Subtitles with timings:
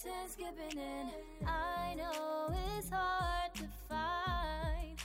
[0.00, 1.46] pretend skipping in.
[1.46, 4.96] I know it's hard to find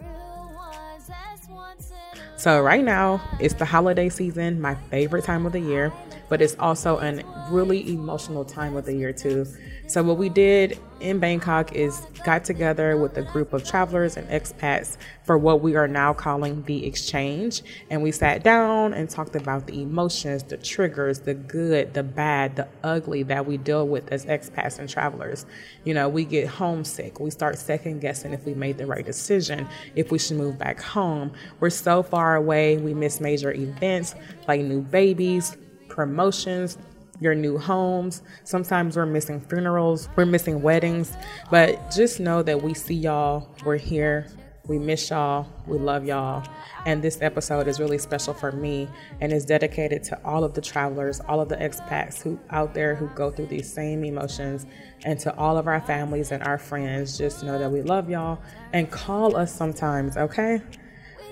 [0.00, 5.24] real ones that's once in a So, right now, it's the holiday season, my favorite
[5.24, 5.92] time of the year,
[6.28, 9.46] but it's also a really emotional time of the year, too.
[9.88, 14.28] So, what we did in Bangkok is got together with a group of travelers and
[14.28, 17.62] expats for what we are now calling the exchange.
[17.90, 22.56] And we sat down and talked about the emotions, the triggers, the good, the bad,
[22.56, 25.46] the ugly that we deal with as expats and travelers.
[25.84, 29.68] You know, we get homesick, we start second guessing if we made the right decision,
[29.94, 31.32] if we should move back home.
[31.60, 34.14] We're so far away, we miss major events
[34.48, 35.56] like new babies,
[35.88, 36.78] promotions,
[37.20, 38.22] your new homes.
[38.44, 41.16] Sometimes we're missing funerals, we're missing weddings,
[41.50, 44.26] but just know that we see y'all, we're here,
[44.68, 46.46] we miss y'all, we love y'all.
[46.86, 48.88] And this episode is really special for me
[49.20, 52.94] and is dedicated to all of the travelers, all of the expats who out there
[52.94, 54.66] who go through these same emotions,
[55.04, 57.16] and to all of our families and our friends.
[57.16, 58.40] Just know that we love y'all
[58.72, 60.60] and call us sometimes, okay?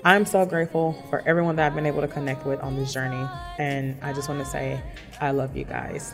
[0.05, 3.27] I'm so grateful for everyone that I've been able to connect with on this journey.
[3.57, 4.79] And I just want to say,
[5.19, 6.13] I love you guys.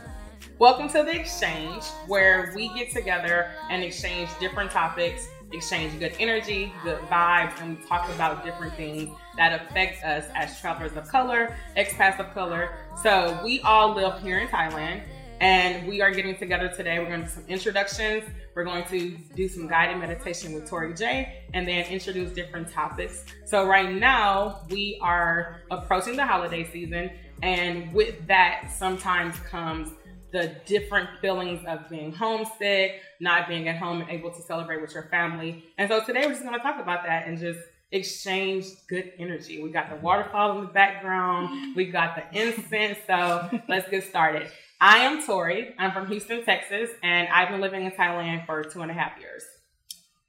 [0.60, 6.72] Welcome to the exchange where we get together and exchange different topics, exchange good energy,
[6.86, 11.54] good vibes, and we talk about different things that affect us as travelers of color,
[11.76, 12.78] expats of color.
[13.04, 15.02] So we all live here in Thailand
[15.42, 17.00] and we are getting together today.
[17.00, 18.24] We're going to do some introductions.
[18.56, 23.26] We're going to do some guided meditation with Tori J and then introduce different topics.
[23.46, 27.10] So right now we are approaching the holiday season
[27.42, 29.90] and with that sometimes comes
[30.32, 34.94] the different feelings of being homesick, not being at home and able to celebrate with
[34.94, 35.66] your family.
[35.80, 37.60] And so today we're just going to talk about that and just
[37.92, 39.62] exchange good energy.
[39.62, 43.00] We got the waterfall in the background, we got the incense.
[43.08, 44.50] So let's get started.
[44.84, 45.76] I am Tori.
[45.78, 49.12] I'm from Houston, Texas, and I've been living in Thailand for two and a half
[49.20, 49.44] years.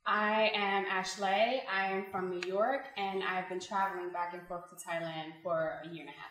[0.06, 1.62] I am Ashley.
[1.74, 5.80] I am from New York, and I've been traveling back and forth to Thailand for
[5.82, 6.30] a year and a half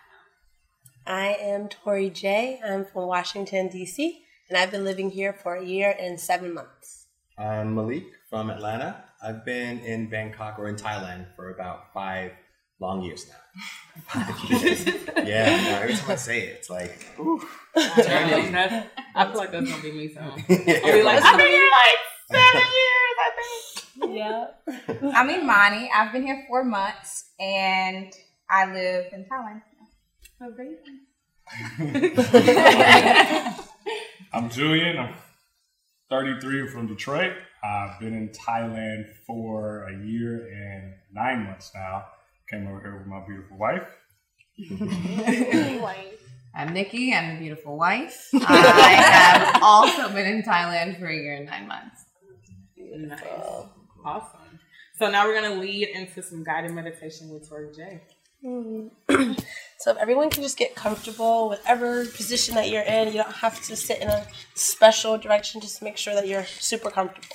[1.08, 1.12] now.
[1.12, 2.62] I am Tori J.
[2.64, 7.08] I'm from Washington, D.C., and I've been living here for a year and seven months.
[7.40, 9.04] I'm Malik from Atlanta.
[9.24, 12.34] I've been in Bangkok or in Thailand for about five
[12.82, 13.36] long years now.
[14.08, 14.86] Five years.
[15.24, 17.42] yeah, no, every time I say it, it's like, ooh,
[17.76, 18.50] eternity.
[18.52, 20.22] That's- I feel like that's gonna be me soon.
[20.24, 22.00] I'll be like, I've been here like
[22.32, 24.16] seven years, I think.
[24.16, 24.48] Yeah.
[25.14, 25.90] I'm Imani.
[25.94, 28.12] I've been here four months and
[28.50, 29.62] I live in Thailand.
[30.42, 30.80] Oh, great.
[34.34, 34.98] I'm Julian.
[34.98, 35.14] I'm
[36.10, 37.34] 33 from Detroit.
[37.64, 42.06] I've been in Thailand for a year and nine months now.
[42.52, 43.88] Came over here with my beautiful wife.
[46.54, 47.14] I'm Nikki.
[47.14, 48.28] I'm a beautiful wife.
[48.34, 52.04] I have also been in Thailand for a year and nine months.
[52.78, 53.22] Nice.
[54.04, 54.60] Awesome.
[55.00, 58.02] So now we're gonna lead into some guided meditation with Tori J.
[59.78, 63.62] So if everyone can just get comfortable, whatever position that you're in, you don't have
[63.68, 65.62] to sit in a special direction.
[65.62, 67.28] Just make sure that you're super comfortable.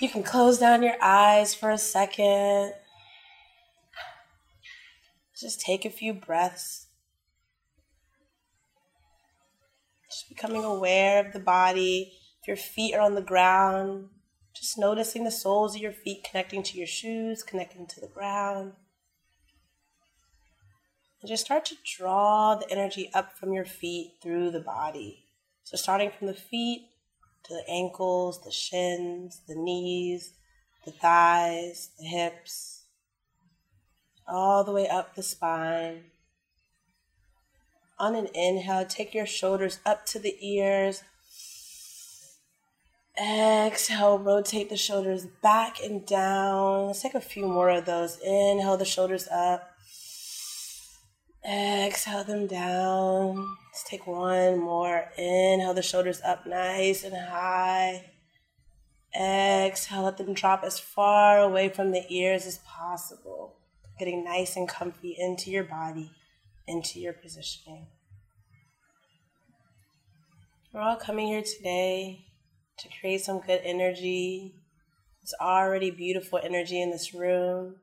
[0.00, 2.74] You can close down your eyes for a second.
[5.38, 6.86] Just take a few breaths.
[10.10, 12.12] Just becoming aware of the body.
[12.40, 14.08] If your feet are on the ground,
[14.52, 18.72] just noticing the soles of your feet connecting to your shoes, connecting to the ground.
[21.20, 25.26] And just start to draw the energy up from your feet through the body.
[25.62, 26.88] So, starting from the feet
[27.44, 30.32] to the ankles, the shins, the knees,
[30.84, 32.77] the thighs, the hips,
[34.28, 36.04] all the way up the spine.
[37.98, 41.02] On an inhale, take your shoulders up to the ears.
[43.20, 46.86] Exhale, rotate the shoulders back and down.
[46.86, 48.18] Let's take a few more of those.
[48.18, 49.70] Inhale the shoulders up.
[51.44, 53.44] Exhale them down.
[53.72, 55.10] Let's take one more.
[55.16, 58.04] Inhale the shoulders up nice and high.
[59.18, 63.57] Exhale, let them drop as far away from the ears as possible.
[63.98, 66.12] Getting nice and comfy into your body,
[66.68, 67.88] into your positioning.
[70.72, 72.26] We're all coming here today
[72.78, 74.54] to create some good energy.
[75.22, 77.76] It's already beautiful energy in this room.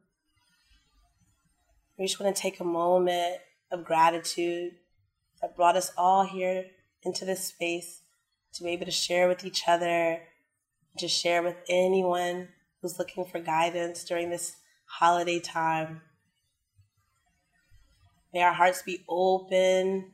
[1.99, 3.37] We just want to take a moment
[3.71, 4.73] of gratitude
[5.41, 6.65] that brought us all here
[7.03, 8.03] into this space
[8.53, 10.21] to be able to share with each other,
[10.97, 12.47] to share with anyone
[12.81, 14.55] who's looking for guidance during this
[14.99, 16.01] holiday time.
[18.33, 20.11] May our hearts be open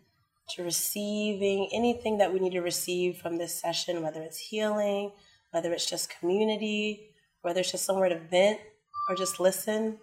[0.49, 5.11] to receiving anything that we need to receive from this session, whether it's healing,
[5.51, 7.11] whether it's just community,
[7.43, 8.59] whether it's just somewhere to vent
[9.07, 9.99] or just listen.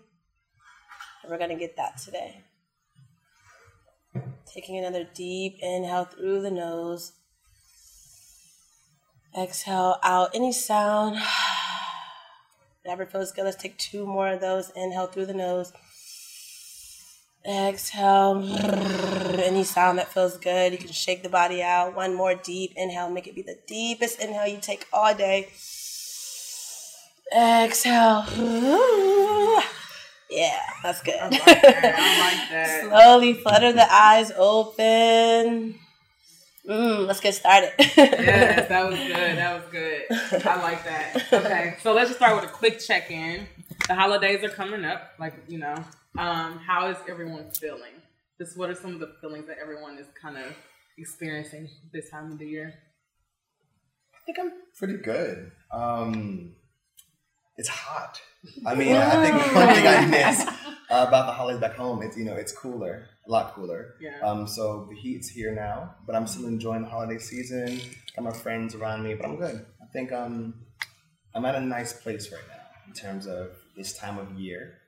[1.28, 2.44] We're going to get that today.
[4.46, 7.14] Taking another deep inhale through the nose.
[9.36, 11.18] Exhale out any sound.
[12.88, 13.44] Whatever feels good.
[13.44, 14.70] Let's take two more of those.
[14.74, 15.74] Inhale through the nose.
[17.46, 18.42] Exhale.
[19.38, 20.72] Any sound that feels good.
[20.72, 21.94] You can shake the body out.
[21.94, 23.10] One more deep inhale.
[23.10, 25.50] Make it be the deepest inhale you take all day.
[27.30, 28.24] Exhale.
[30.30, 31.14] Yeah, that's good.
[31.20, 31.40] I like
[32.50, 32.84] that.
[32.88, 35.78] Slowly flutter the eyes open.
[36.68, 37.72] Mm, let's get started.
[37.78, 39.38] yes, that was good.
[39.38, 40.46] That was good.
[40.46, 41.32] I like that.
[41.32, 43.46] Okay, so let's just start with a quick check in.
[43.88, 45.74] The holidays are coming up, like you know.
[46.18, 47.94] Um, how is everyone feeling?
[48.38, 50.44] Just what are some of the feelings that everyone is kind of
[50.98, 52.74] experiencing this time of the year?
[54.14, 55.50] I think I'm pretty good.
[55.72, 56.52] Um,
[57.56, 58.20] it's hot.
[58.66, 62.16] I mean, I think one thing I miss uh, about the holidays back home, it's
[62.16, 63.94] you know, it's cooler, a lot cooler.
[64.00, 64.18] Yeah.
[64.22, 67.80] Um, so the heat's here now, but I'm still enjoying the holiday season.
[68.16, 69.66] Got my friends around me, but I'm good.
[69.82, 70.54] I think um,
[71.34, 74.78] I'm at a nice place right now in terms of this time of year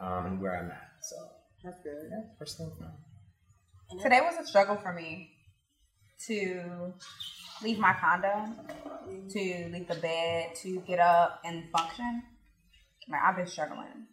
[0.00, 0.90] um, and where I'm at.
[1.00, 1.16] So
[1.62, 2.08] That's good.
[2.10, 4.00] yeah, personally, I'm.
[4.00, 5.30] Today was a struggle for me
[6.26, 6.92] to
[7.62, 8.52] leave my condo,
[9.30, 12.22] to leave the bed, to get up and function.
[13.08, 14.08] Like, I've been struggling.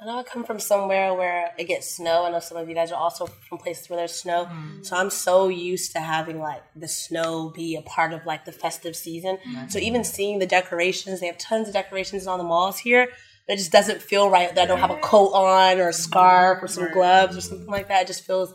[0.00, 2.24] I know I come from somewhere where it gets snow.
[2.24, 4.46] I know some of you guys are also from places where there's snow.
[4.46, 4.84] Mm.
[4.84, 8.52] So I'm so used to having like the snow be a part of like the
[8.52, 9.38] festive season.
[9.46, 9.68] Mm-hmm.
[9.68, 13.08] So even seeing the decorations, they have tons of decorations on the malls here.
[13.46, 16.62] It just doesn't feel right that I don't have a coat on or a scarf
[16.62, 18.02] or some gloves or something like that.
[18.02, 18.54] It just feels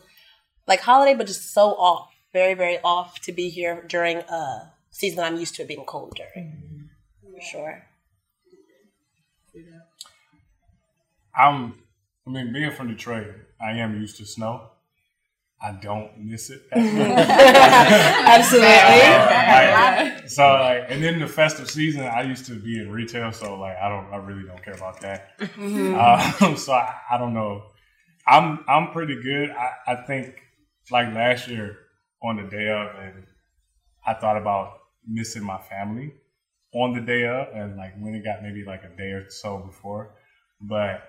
[0.68, 2.12] like holiday, but just so off.
[2.34, 5.86] Very, very off to be here during a season that I'm used to it being
[5.86, 6.50] cold during.
[6.50, 7.36] Mm-hmm.
[7.36, 7.89] For sure.
[11.40, 11.76] I'm,
[12.28, 13.28] I mean, being from Detroit,
[13.62, 14.72] I am used to snow.
[15.62, 16.62] I don't miss it.
[16.72, 18.68] Absolutely.
[18.70, 20.22] much.
[20.22, 23.60] Like, so like, and then the festive season, I used to be in retail, so
[23.60, 25.32] like, I don't, I really don't care about that.
[25.58, 27.64] Um, so I, I don't know.
[28.26, 29.50] I'm, I'm pretty good.
[29.52, 30.36] I, I think
[30.92, 31.78] like last year
[32.24, 33.26] on the day of, and
[34.06, 36.14] I thought about missing my family
[36.74, 39.58] on the day of, and like when it got maybe like a day or so
[39.58, 40.16] before,
[40.62, 41.09] but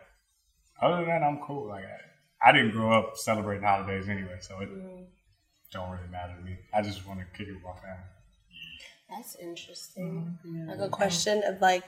[0.83, 1.69] other than that, I'm cool.
[1.69, 5.05] Like I, I didn't grow up celebrating holidays anyway, so it mm-hmm.
[5.73, 6.59] don't really matter to me.
[6.73, 8.05] I just want to kick it with my family.
[9.11, 10.39] That's interesting.
[10.47, 10.71] Mm-hmm.
[10.71, 11.85] Like a question of like,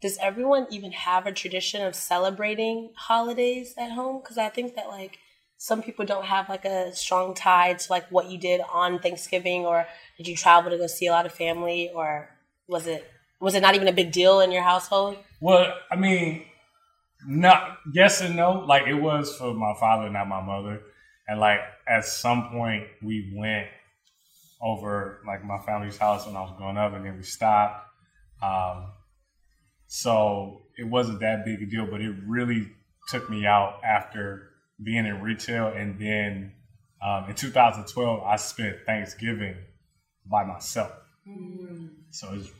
[0.00, 4.20] does everyone even have a tradition of celebrating holidays at home?
[4.20, 5.18] Because I think that like
[5.58, 9.66] some people don't have like a strong tie to like what you did on Thanksgiving,
[9.66, 12.30] or did you travel to go see a lot of family, or
[12.66, 13.10] was it
[13.40, 15.16] was it not even a big deal in your household?
[15.40, 16.44] Well, I mean,
[17.26, 18.64] not yes and no.
[18.66, 20.80] Like it was for my father, not my mother.
[21.28, 23.68] And like at some point, we went
[24.62, 27.86] over like my family's house when I was growing up, and then we stopped.
[28.42, 28.92] Um,
[29.86, 32.70] so it wasn't that big a deal, but it really
[33.08, 34.50] took me out after
[34.82, 36.52] being in retail, and then
[37.02, 39.56] um, in 2012, I spent Thanksgiving
[40.30, 40.92] by myself.
[42.10, 42.50] So it's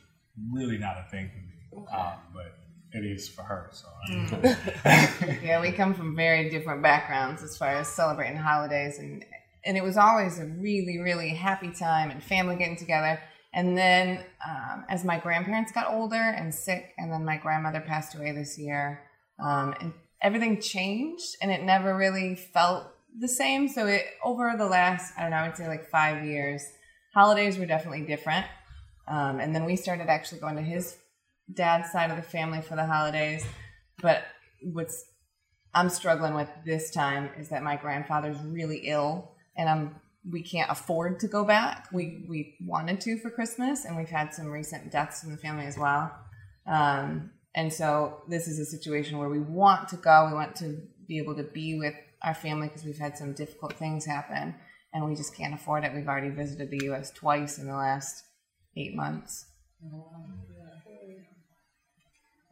[0.51, 2.57] really not a thing for me, um, but
[2.93, 3.69] it is for her.
[3.71, 3.87] So
[5.43, 9.25] Yeah, we come from very different backgrounds as far as celebrating holidays, and
[9.63, 13.19] and it was always a really, really happy time and family getting together.
[13.53, 18.15] And then, um, as my grandparents got older and sick, and then my grandmother passed
[18.15, 19.01] away this year,
[19.43, 22.87] um, and everything changed, and it never really felt
[23.19, 23.67] the same.
[23.67, 26.63] So it over the last, I don't know, I would say like five years,
[27.13, 28.45] holidays were definitely different.
[29.07, 30.95] Um, and then we started actually going to his
[31.53, 33.45] dad's side of the family for the holidays.
[34.01, 34.23] But
[34.61, 35.05] what's
[35.73, 39.95] I'm struggling with this time is that my grandfather's really ill, and I'm
[40.29, 41.87] we can't afford to go back.
[41.91, 45.65] We we wanted to for Christmas, and we've had some recent deaths in the family
[45.65, 46.11] as well.
[46.67, 50.27] Um, and so this is a situation where we want to go.
[50.27, 53.73] We want to be able to be with our family because we've had some difficult
[53.73, 54.55] things happen,
[54.93, 55.93] and we just can't afford it.
[55.93, 57.11] We've already visited the U.S.
[57.11, 58.23] twice in the last
[58.75, 59.45] eight months.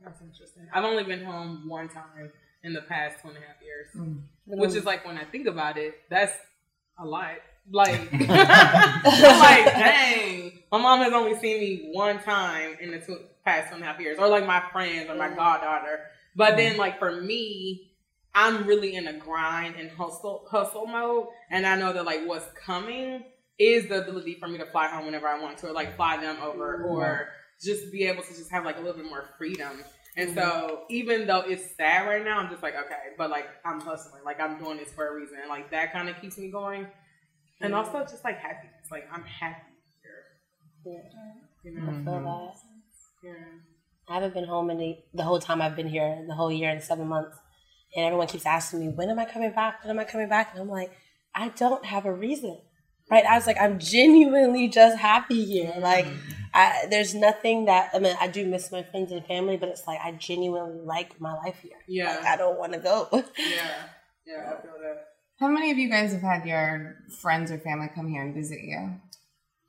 [0.03, 0.67] That's interesting.
[0.73, 2.31] I've only been home one time
[2.63, 4.21] in the past two and a half years, mm.
[4.45, 6.33] which is like when I think about it, that's
[6.97, 7.35] a lot.
[7.71, 8.29] Like, like,
[9.65, 13.83] dang, my mom has only seen me one time in the two, past two and
[13.83, 15.35] a half years, or like my friends or my mm.
[15.35, 15.99] goddaughter.
[16.35, 16.77] But then, mm.
[16.77, 17.91] like for me,
[18.33, 22.45] I'm really in a grind and hustle hustle mode, and I know that like what's
[22.53, 23.23] coming
[23.59, 26.17] is the ability for me to fly home whenever I want to, or like fly
[26.17, 27.29] them over, or
[27.61, 29.83] just be able to just have like a little bit more freedom.
[30.17, 30.39] And mm-hmm.
[30.39, 34.23] so even though it's sad right now, I'm just like okay, but like I'm hustling,
[34.25, 36.87] like I'm doing this for a reason, and like that kind of keeps me going,
[37.61, 39.61] and also just like happiness, like I'm happy
[40.83, 41.03] here.
[41.63, 42.25] You know, I feel mm-hmm.
[42.25, 42.55] that.
[43.23, 43.33] yeah.
[44.09, 46.81] I haven't been home any the whole time I've been here, the whole year and
[46.81, 47.37] seven months.
[47.95, 49.83] And everyone keeps asking me, when am I coming back?
[49.83, 50.51] When am I coming back?
[50.51, 50.91] And I'm like,
[51.35, 52.59] I don't have a reason.
[53.09, 53.25] Right?
[53.25, 55.73] I was like, I'm genuinely just happy here.
[55.79, 56.31] Like, mm-hmm.
[56.53, 59.87] I, there's nothing that, I mean, I do miss my friends and family, but it's
[59.87, 61.77] like, I genuinely like my life here.
[61.87, 62.15] Yeah.
[62.15, 63.07] Like, I don't want to go.
[63.37, 63.71] Yeah,
[64.25, 65.05] yeah, I feel that.
[65.39, 68.59] How many of you guys have had your friends or family come here and visit
[68.61, 68.95] you?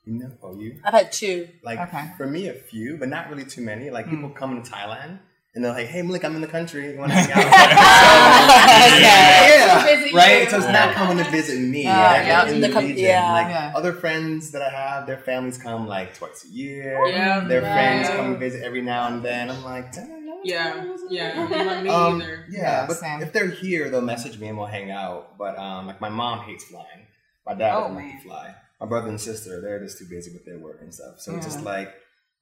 [0.05, 0.81] You know, oh, you?
[0.85, 1.49] I've had two.
[1.63, 2.11] Like Okay.
[2.17, 3.91] for me, a few, but not really too many.
[3.91, 4.17] Like hmm.
[4.17, 5.21] people come to Thailand
[5.55, 6.93] and they're like, "Hey, Malik, I'm in the country.
[6.93, 10.43] You want to hang out?" yeah, Visit right.
[10.45, 10.51] you.
[10.51, 11.83] So it's not coming to visit me.
[11.85, 12.47] They're yeah.
[12.49, 13.05] in They the come- region.
[13.05, 13.33] yeah.
[13.33, 13.73] Like Yeah.
[13.75, 16.99] other friends that I have, their families come like twice a year.
[17.07, 18.17] Yeah, Their friends right.
[18.17, 19.51] come visit every now and then.
[19.51, 21.47] I'm like, "Damn, Yeah, yeah.
[21.49, 22.47] Not me um, either.
[22.51, 23.21] yeah, Yeah, but same.
[23.23, 25.37] if they're here, they'll message me and we'll hang out.
[25.39, 27.07] But um, like my mom hates flying.
[27.47, 28.55] My dad Oh, doesn't like to fly.
[28.81, 31.19] My brother and sister, they're just too busy with their work and stuff.
[31.21, 31.93] So it's just like,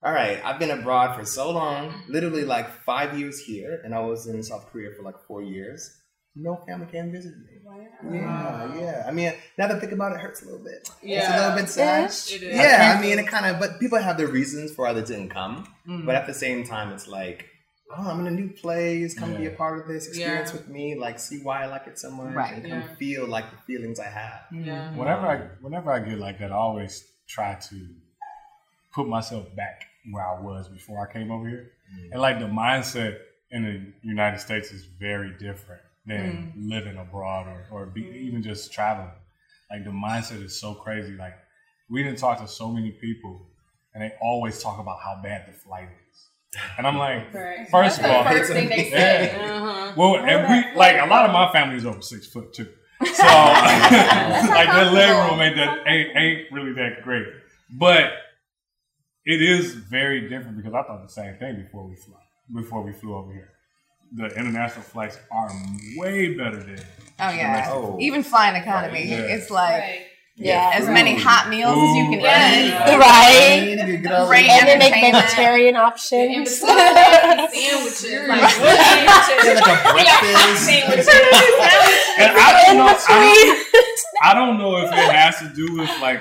[0.02, 4.00] all right, I've been abroad for so long, literally like five years here, and I
[4.00, 5.94] was in South Korea for like four years.
[6.36, 7.54] No family came visit me.
[8.12, 9.04] Yeah, yeah.
[9.08, 10.82] I mean, now that I think about it, it hurts a little bit.
[10.82, 11.36] It's a Yeah.
[11.40, 12.04] little bit sad.
[12.04, 12.56] It is.
[12.56, 15.30] Yeah, I mean, it kind of, but people have their reasons for why they didn't
[15.30, 15.66] come.
[15.88, 16.06] Mm.
[16.06, 17.46] But at the same time, it's like,
[17.96, 19.18] oh, I'm in a new place.
[19.18, 20.58] Come be a part of this experience Yeah.
[20.58, 20.94] with me.
[20.94, 22.54] Like, see why I like it so much, Right.
[22.54, 22.82] and Yeah.
[22.86, 24.42] come feel like the feelings I have.
[24.52, 24.94] Yeah.
[24.94, 27.76] Whenever I whenever I get like that, I always try to
[28.94, 31.72] put myself back where I was before I came over here.
[31.94, 32.12] Mm.
[32.12, 33.18] And like the mindset
[33.50, 36.70] in the United States is very different than mm.
[36.70, 38.16] living abroad or, or be, mm.
[38.16, 39.10] even just traveling.
[39.70, 41.12] Like the mindset is so crazy.
[41.12, 41.34] Like
[41.90, 43.46] we didn't talk to so many people
[43.94, 46.28] and they always talk about how bad the flight is.
[46.76, 47.70] And I'm like, Correct.
[47.70, 49.34] first of all, first thing they say.
[49.34, 49.92] Uh-huh.
[49.96, 52.68] well, and we like a lot of my family is over six foot too,
[53.04, 57.26] so like the leg room ain't that ain't, ain't really that great.
[57.70, 58.12] But
[59.34, 62.14] it is very different because I thought the same thing before we flew
[62.62, 63.50] before we flew over here.
[64.14, 65.50] The international flights are
[65.98, 66.80] way better than
[67.20, 67.68] Oh yeah.
[67.70, 67.96] Oh.
[68.00, 69.34] Even flying economy, Yeah.
[69.34, 70.04] it's like Right.
[70.40, 70.70] Yeah.
[70.72, 72.30] as many hot meals as you can Food,
[72.64, 72.72] eat.
[73.06, 73.74] Right.
[73.88, 75.24] You get all Great And they make Entertainment.
[75.24, 76.48] vegetarian options.
[76.60, 79.60] sandwiches, like sandwiches.
[79.60, 80.64] like a breakfast.
[80.64, 81.08] Sandwiches.
[82.18, 82.86] And I don't know.
[82.88, 83.84] I, between.
[84.22, 86.20] I don't know if it has to do with like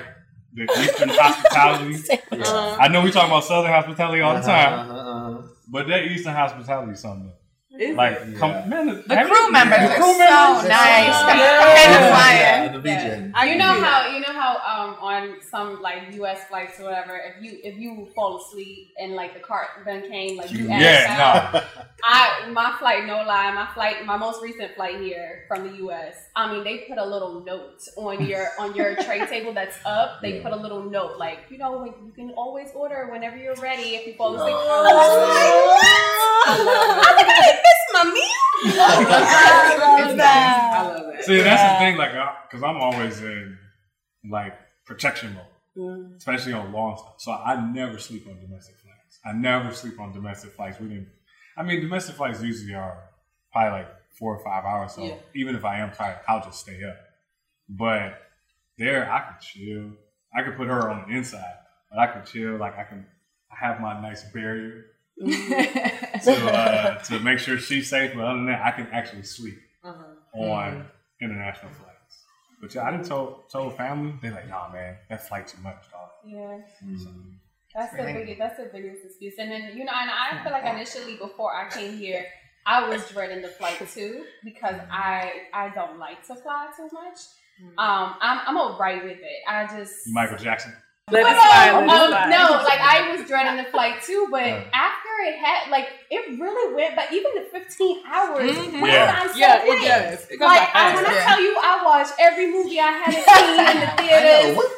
[0.52, 2.18] the Eastern hospitality.
[2.30, 2.76] Uh-huh.
[2.80, 5.42] I know we talk about Southern hospitality all the time, Uh-huh, uh-huh.
[5.68, 7.32] but that Eastern hospitality is something.
[7.78, 8.38] Is Like, Yeah.
[8.40, 11.14] come, man, The crew members the are crew so members- nice.
[11.14, 11.28] Yeah.
[11.30, 12.40] Compared to flying.
[12.42, 13.34] Yeah, the region.
[13.46, 16.40] You know how you know how um on some like U.S.
[16.48, 20.36] flights or whatever, if you if you fall asleep and like the cart then came
[20.36, 21.60] like you asked Yeah, no.
[22.02, 26.14] I my flight, no lie, my flight, my most recent flight here from the U.S.
[26.34, 30.20] I mean, they put a little note on your on your tray table that's up.
[30.20, 30.42] They Yeah.
[30.42, 34.02] put a little note like you know you can always order whenever you're ready if
[34.08, 34.56] you fall asleep.
[36.50, 38.28] I think I ate this, mommy.
[38.64, 41.24] I love I love that.
[41.24, 42.12] See, that's the thing, like,
[42.48, 43.58] because I'm always in
[44.30, 45.44] like protection mode,
[45.76, 46.16] Mm.
[46.16, 47.14] especially on long stuff.
[47.18, 49.20] So I never sleep on domestic flights.
[49.24, 50.80] I never sleep on domestic flights.
[50.80, 51.08] We didn't.
[51.56, 52.98] I mean, domestic flights usually are
[53.52, 53.88] probably like
[54.18, 54.94] four or five hours.
[54.94, 55.14] So Yeah.
[55.34, 56.96] even if I am tired, I'll just stay up.
[57.68, 58.20] But
[58.76, 59.92] there, I can chill.
[60.34, 61.54] I can put her on the inside,
[61.90, 62.56] but I can chill.
[62.56, 63.06] Like I can
[63.50, 64.86] I have my nice barrier
[66.24, 68.12] to uh, to make sure she's safe.
[68.14, 70.40] But other than that, I can actually sleep Uh-huh.
[70.40, 70.86] on
[71.20, 72.24] international flights.
[72.60, 74.14] But yeah, I didn't told told family.
[74.20, 76.10] They're like, nah, man, that flight too much, dog.
[76.26, 76.58] Yeah.
[76.84, 77.34] Mm.
[77.74, 78.38] That's the biggest.
[78.38, 79.34] That's the biggest excuse.
[79.38, 82.24] And then you know, and I feel like initially before I came here,
[82.66, 87.18] I was dreading the flight too because I I don't like to fly too much.
[87.76, 89.40] Um, I'm I'm alright with it.
[89.48, 90.72] I just Michael Jackson.
[91.10, 92.30] Let But it no, let um, slide.
[92.30, 96.74] no, like I was dreading the flight too, but after it had, like, it really
[96.74, 96.96] went.
[96.96, 98.80] But even the 15 hours Mhm.
[98.80, 99.12] went Yeah.
[99.26, 99.82] by so Yeah, quick.
[99.82, 100.26] it does.
[100.30, 101.16] It goes Like I, when fast.
[101.18, 104.54] I tell you, I watched every movie I hadn't seen in the I know.
[104.54, 104.72] theaters.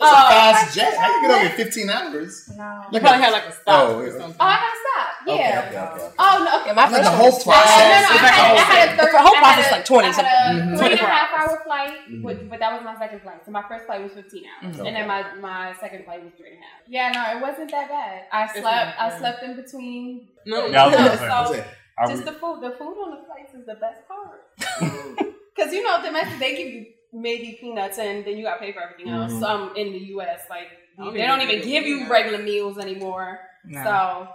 [0.00, 0.08] What?
[0.10, 0.96] That's Oh, a fast jet.
[0.96, 2.50] How you get over in 15 hours?
[2.56, 2.84] No.
[2.90, 4.36] You probably had like a stop Oh, or something.
[4.40, 5.08] Oh, I gotta stop.
[5.26, 5.34] Yeah.
[5.36, 6.14] Okay, okay, okay.
[6.18, 6.50] Oh no.
[6.60, 6.66] Okay.
[6.68, 7.76] Yeah, my Like the whole was- Oh, no, no, process.
[7.76, 9.76] I like a had, whole I had a third, The whole I process had a-
[9.76, 10.72] like 20 I had something.
[10.72, 12.22] a three and a half hour flight, Mhm.
[12.24, 13.40] but, but that was my second flight.
[13.44, 14.86] So my first flight was 15 hours, Mhm.
[14.88, 16.80] and then my, my second flight was three and a half.
[16.88, 18.24] Yeah, no, it wasn't that bad.
[18.32, 18.90] I slept.
[19.00, 20.28] I slept in between.
[20.46, 21.66] No, Yeah, I was No, gonna so- That's it.
[22.00, 22.56] I Just re- the food.
[22.64, 24.40] The food on the flights is the best part.
[25.54, 28.72] Because you know, domestic they give you maybe peanuts and then you got to pay
[28.72, 29.32] for everything else.
[29.32, 29.40] Mhm.
[29.40, 30.42] Some in the U.S.
[30.50, 30.68] like
[31.12, 33.40] they don't even give you regular meals anymore.
[33.64, 33.82] No.
[33.84, 34.28] So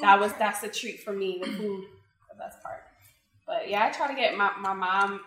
[0.00, 1.38] that was that's a treat for me.
[1.42, 1.84] The food,
[2.30, 2.82] the best part.
[3.46, 5.20] But yeah, I try to get my, my mom.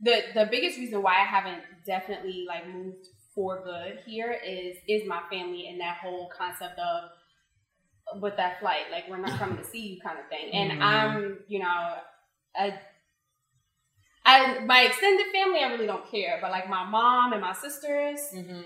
[0.00, 5.06] The the biggest reason why I haven't definitely like moved for good here is is
[5.06, 7.10] my family and that whole concept of
[8.20, 10.52] with that flight, like we're not coming to see you kind of thing.
[10.52, 11.94] And I'm, you know,
[12.56, 12.74] I,
[14.24, 18.20] I my extended family, I really don't care, but like my mom and my sisters,
[18.34, 18.62] Mm-hmm.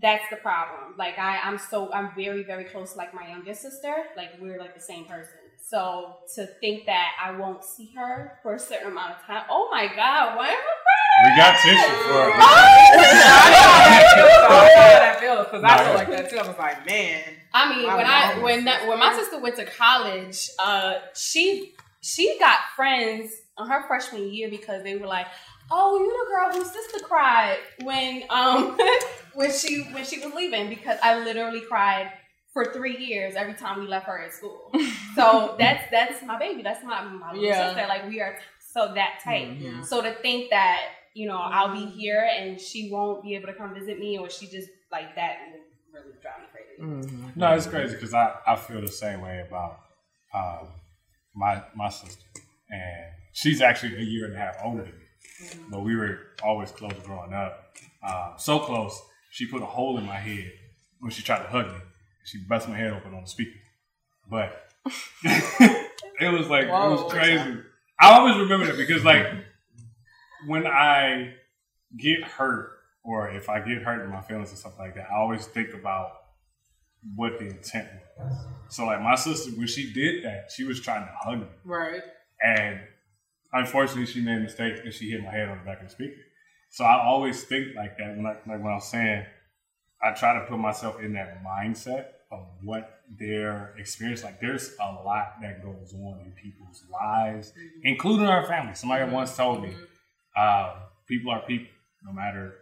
[0.00, 0.94] that's the problem.
[0.98, 3.94] Like I, I'm so I'm very, very close to like my youngest sister.
[4.16, 5.30] Like we're like the same person.
[5.66, 9.68] So to think that I won't see her for a certain amount of time, oh
[9.70, 10.74] my god, why am I
[11.24, 12.32] we got tissue for her.
[13.90, 16.38] I feel because I feel like that too.
[16.38, 17.22] I was like, man.
[17.52, 22.38] I mean, when I when that, when my sister went to college, uh, she she
[22.38, 25.26] got friends on her freshman year because they were like,
[25.70, 28.78] "Oh, you the girl whose sister cried when um
[29.34, 32.12] when she when she was leaving." Because I literally cried
[32.52, 34.72] for three years every time we left her at school.
[35.14, 36.62] So that's that's my baby.
[36.62, 37.68] That's my my little Yeah.
[37.68, 37.86] sister.
[37.88, 38.38] Like we are t-
[38.72, 39.48] so that tight.
[39.58, 39.84] Mhm.
[39.84, 40.80] So to think that
[41.14, 44.30] you know I'll be here and she won't be able to come visit me, or
[44.30, 45.62] she just like that would
[45.92, 47.32] really drive me crazy.
[47.34, 49.80] No, it's crazy because I, I feel the same way about
[50.32, 50.68] um,
[51.34, 52.24] my my sister,
[52.70, 55.66] and she's actually a year and a half older than me.
[55.70, 59.00] But we were always close growing up, um, so close.
[59.30, 60.52] She put a hole in my head
[61.00, 61.78] when she tried to hug me.
[62.24, 63.58] She busted my head open on the speaker,
[64.28, 64.70] but
[65.24, 67.58] it was like it was crazy.
[68.00, 69.26] I always remember that because like
[70.46, 71.34] when I
[71.96, 72.70] get hurt
[73.02, 75.74] or if I get hurt in my feelings and stuff like that, I always think
[75.74, 76.12] about
[77.14, 78.34] what the intent was.
[78.68, 81.46] So like my sister, when she did that, she was trying to hug me.
[81.64, 82.02] Right.
[82.44, 82.80] And
[83.52, 85.92] unfortunately she made a mistake and she hit my head on the back of the
[85.92, 86.20] speaker.
[86.70, 89.24] So I always think like that when I like when I was saying
[90.02, 94.92] I try to put myself in that mindset of what their experience like there's a
[95.02, 97.80] lot that goes on in people's lives, mm-hmm.
[97.84, 98.74] including our family.
[98.74, 99.14] Somebody mm-hmm.
[99.14, 99.84] once told me, mm-hmm.
[100.36, 100.74] uh,
[101.06, 101.68] people are people,
[102.04, 102.54] no matter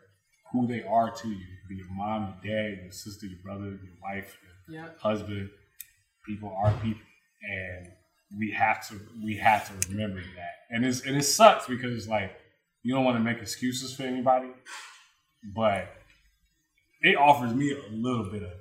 [0.52, 1.34] who they are to you.
[1.34, 4.88] It could Be your mom, your dad, your sister, your brother, your wife, your Yeah.
[5.00, 5.50] husband.
[6.24, 7.02] People are people,
[7.42, 7.92] and
[8.36, 10.52] we have to we have to remember that.
[10.70, 12.32] And it's and it sucks because it's like
[12.82, 14.48] you don't want to make excuses for anybody,
[15.54, 15.88] but
[17.02, 18.52] it offers me a little bit of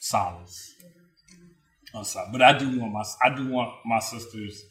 [0.00, 0.74] solace.
[2.32, 4.62] But I do want my I do want my sisters,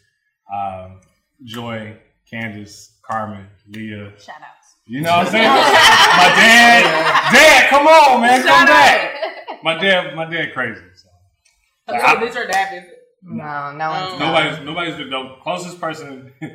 [0.53, 1.01] um,
[1.43, 1.97] Joy,
[2.29, 4.13] Candace, Carmen, Leah.
[4.19, 4.75] Shout outs.
[4.85, 5.49] You know what I'm saying?
[5.49, 9.63] my dad, dad, come on, man, come back.
[9.63, 10.79] My dad, my dad, crazy.
[10.93, 11.09] So.
[11.91, 12.91] Like, So I- your dad?
[13.25, 14.21] No, no one's Um, done.
[14.33, 16.31] Nobody's nobody's been the closest person.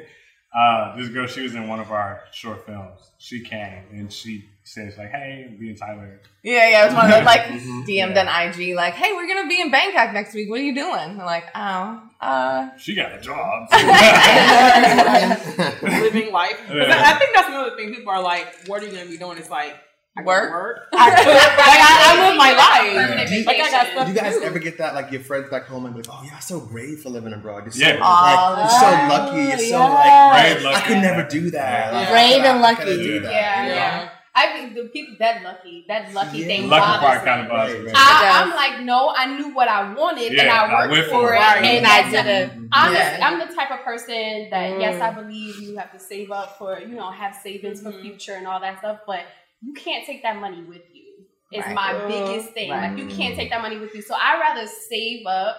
[0.52, 2.98] Uh, this girl, she was in one of our short films.
[3.18, 6.83] She came and she says like, "Hey, I'm being Tyler." Yeah, yeah.
[6.83, 7.87] It was one of those like Mhm.
[7.87, 10.50] DM'd on IG, like, "Hey, we're gonna be in Bangkok next week.
[10.50, 13.68] What are you doing?" I'm like, "Oh, uh, She got a job.
[15.83, 16.59] Living life.
[16.68, 16.85] Yeah.
[16.85, 17.94] I, I think that's another thing.
[17.94, 19.74] People are like, "What are you gonna be doing?" It's like
[20.20, 20.50] I Work?
[20.52, 20.88] Work.
[20.92, 23.09] I, like I, I live my life.
[23.18, 23.92] Perfect Like I got vacation.
[23.96, 24.42] stuff you guys do.
[24.44, 24.94] ever get that?
[24.94, 27.64] Like your friends back home and be like, oh, you're so great for living abroad.
[27.64, 27.98] You're so, Yeah.
[28.00, 29.42] Oh, like, you're so lucky.
[29.48, 30.62] You're so yes.
[30.62, 31.92] like, Brave, I could never do that.
[31.92, 32.76] Like, Brave and lucky.
[32.85, 33.33] couldn't that.
[33.33, 33.74] Yeah, Yeah.
[33.74, 34.09] yeah.
[34.33, 36.46] I think the people that lucky, that lucky Yeah.
[36.46, 37.87] thing Lucky part kind of bothers me.
[37.87, 40.92] Right, I, I'm like, no, I knew what I wanted and Yeah, I I worked
[40.92, 41.40] went for for it, it.
[41.40, 41.64] Right.
[41.64, 42.50] and I did it.
[42.72, 44.80] I'm, the, I'm the type of person that Mm.
[44.80, 48.02] yes, I believe you have to save up for you know have savings for Mhm.
[48.02, 49.22] future and all that stuff, but
[49.62, 51.07] you can't take that money with you.
[51.53, 51.75] Is Right.
[51.75, 52.70] my biggest thing.
[52.70, 52.90] Right.
[52.90, 54.03] Like you can't take that money with you.
[54.03, 55.57] So I rather save up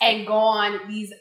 [0.00, 1.12] and go on these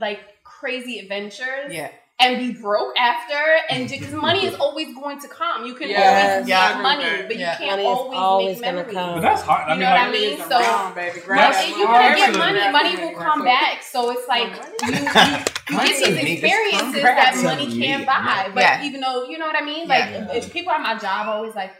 [0.00, 1.90] like crazy adventures yeah,
[2.24, 5.64] and be broke after and because money is always going to come.
[5.66, 6.32] You can Yes.
[6.32, 6.74] always Yeah.
[6.74, 7.52] make money, but Yeah.
[7.52, 8.94] you can't Money is always, always make gonna memories.
[8.96, 9.14] come.
[9.14, 9.62] But that's hard.
[9.68, 10.38] I You mean, know what I mean?
[10.48, 11.10] So- around, baby.
[11.14, 12.04] But Grab if you money.
[12.04, 12.60] can get Absolutely.
[12.72, 13.82] money, money will come back.
[13.82, 14.48] So it's like
[14.86, 14.94] you, you,
[15.70, 18.50] you get these experiences that money can't buy.
[18.54, 18.84] But Yeah.
[18.84, 20.32] even though you know what I mean, like Yeah.
[20.32, 21.72] if people at my job always like,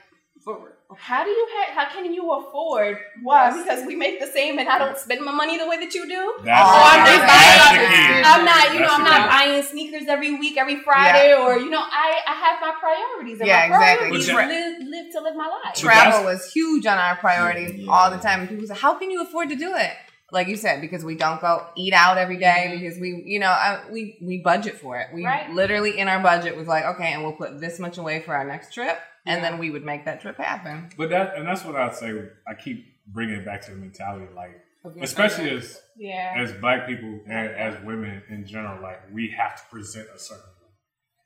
[0.99, 2.99] how do you ha- how can you afford?
[3.23, 3.51] Why?
[3.57, 6.09] Because we make the same and I don't spend my money the way that you
[6.09, 6.35] do.
[6.45, 8.23] That's, Oh, I'm that's, just that's buying the key.
[8.25, 9.37] I'm not, you know, I'm not key.
[9.37, 13.41] buying sneakers every week, every Friday, or you know, I I have my priorities.
[13.41, 14.09] And Yeah, my exactly.
[14.09, 15.75] priorities But live, live to live my life.
[15.75, 17.91] Travel that's- was huge on our priorities Yeah.
[17.93, 18.41] all the time.
[18.41, 19.93] And people say, "How can you afford to do it?"
[20.35, 23.49] Like you said, because we don't go eat out every day, because we, you know,
[23.49, 25.07] I, we we budget for it.
[25.15, 25.49] We Right.
[25.51, 28.45] literally in our budget was like, okay, and we'll put this much away for our
[28.45, 29.51] next trip, and Yeah.
[29.51, 30.91] then we would make that trip happen.
[30.99, 32.11] But that and that's what I'd say.
[32.47, 34.27] I keep bringing it back to the mentality.
[34.35, 34.61] Like
[35.01, 36.35] especially as Yeah.
[36.37, 40.45] as black people and as women in general, like we have to present a certain
[40.63, 40.69] way.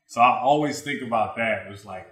[0.07, 1.67] So I always think about that.
[1.73, 2.07] It's like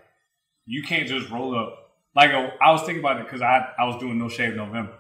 [0.65, 1.73] you can't just roll up.
[2.15, 4.95] Like I was thinking about it because I I was doing no shave November,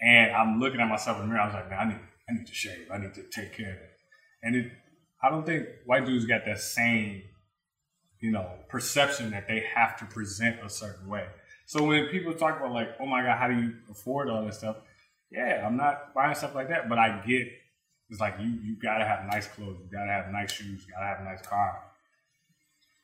[0.00, 1.42] and I'm looking at myself in the mirror.
[1.42, 2.86] I was like, man, I need I need to shave.
[2.92, 3.90] I need to take care of it.
[4.42, 4.72] And it,
[5.22, 7.22] I don't think white dudes got that same,
[8.20, 11.26] you know, perception that they have to present a certain way.
[11.66, 14.58] So when people talk about like, oh my god, how do you afford all this
[14.58, 14.76] stuff?
[15.30, 17.48] Yeah, I'm not buying stuff like that, but I get
[18.10, 21.06] it's like you you gotta have nice clothes, you gotta have nice shoes, you gotta
[21.06, 21.80] have a nice car.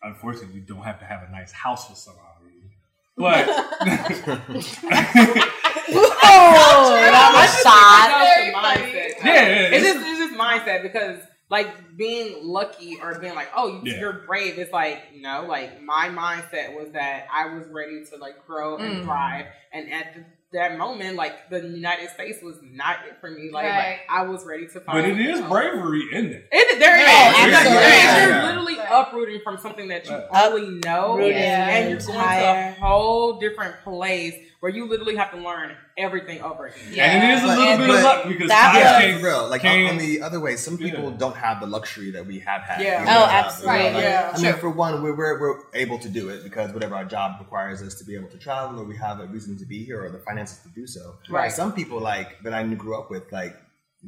[0.02, 2.70] Unfortunately, you don't have to have a nice house for some odd reason.
[3.16, 3.46] But
[6.30, 8.08] that was shot.
[8.08, 8.92] That's Very the funny.
[8.92, 9.24] mindset.
[9.24, 13.48] Yeah, yeah, it's it's- just it's just mindset because like being lucky or being like,
[13.56, 14.00] oh, you, Yeah.
[14.00, 14.58] you're brave.
[14.58, 19.02] It's like no, like my mindset was that I was ready to like grow and
[19.02, 19.04] Mm.
[19.04, 23.50] thrive, and at the, that moment, like the United States was not it for me.
[23.52, 24.86] Like, like, I was ready to find.
[24.86, 26.48] but it is you know, bravery in it.
[26.50, 27.04] It, there is.
[27.06, 28.32] Oh, You're- absolutely.
[28.32, 28.88] You're, literally Right.
[28.90, 30.24] uprooting from something that you Right.
[30.46, 34.34] only know, Uprooting and you're going to a whole different place
[34.66, 36.78] where you literally have to learn everything over again.
[36.90, 37.04] Yeah.
[37.04, 39.04] And it is a But- little bit but of luck because that time Yeah, was-
[39.04, 39.48] came- for real.
[39.48, 41.16] Like on, came- on the other way, some people Yeah.
[41.16, 42.80] don't have the luxury that we have had.
[42.80, 43.02] Yeah.
[43.02, 43.76] in Oh, our absolutely.
[43.76, 44.32] you know, oh, like, Yeah.
[44.34, 47.36] I mean, for one, we're, we're we're able to do it because whatever our job
[47.38, 50.02] requires us to be able to travel, or we have a reason to be here,
[50.04, 51.14] or the finances to do so.
[51.30, 51.52] Right.
[51.52, 53.54] Some people like that I grew up with, like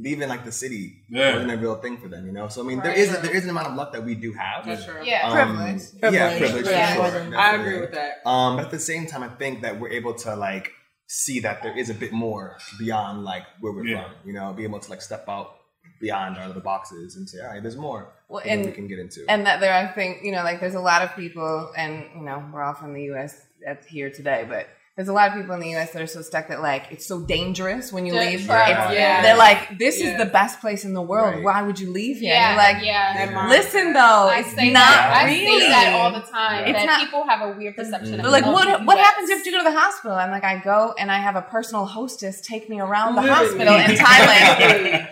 [0.00, 1.32] leaving like the city Yeah.
[1.34, 2.48] wasn't a real thing for them, you know.
[2.48, 2.98] So I mean, there Right.
[2.98, 4.64] is a, there is an amount of luck that we do have.
[4.66, 5.02] That's true.
[5.02, 5.28] Yeah.
[5.28, 5.82] Um, Privilege.
[5.94, 6.38] Yeah, Privilege.
[6.38, 6.64] privilege.
[6.66, 6.94] for Yeah.
[6.94, 8.12] sure, I agree with that.
[8.26, 10.72] Um, but at the same time, I think that we're able to like
[11.06, 14.04] see that there is a bit more beyond like where we're Yeah.
[14.04, 14.12] from.
[14.28, 15.56] You know, be able to like step out
[16.00, 18.98] beyond our little boxes and say, all right, there's more Well, and we can get
[19.00, 19.24] into.
[19.28, 22.20] and that there, I think, you know, like there's a lot of people, and you
[22.22, 23.32] know, we're all from the U.S.
[23.66, 25.92] at here today, but there's a lot of people in the U.S.
[25.92, 28.48] that are so stuck that like it's so dangerous when you Yeah, leave.
[28.48, 28.92] right.
[28.92, 29.22] Yeah.
[29.22, 30.08] They're like, this Yeah.
[30.10, 31.36] is the best place in the world.
[31.36, 31.44] Right.
[31.44, 32.34] Why would you leave here?
[32.34, 33.46] Yeah, you're like, yeah.
[33.48, 35.22] Listen though, I it's not that.
[35.26, 35.46] really.
[35.46, 36.64] I say that all the time.
[36.66, 39.06] It's that not- people have a weird perception of They're like, what the what US.
[39.06, 40.16] happens if you go to the hospital?
[40.16, 43.46] I'm like, I go and I have a personal hostess take me around the Literally.
[43.46, 45.08] hospital in Thailand.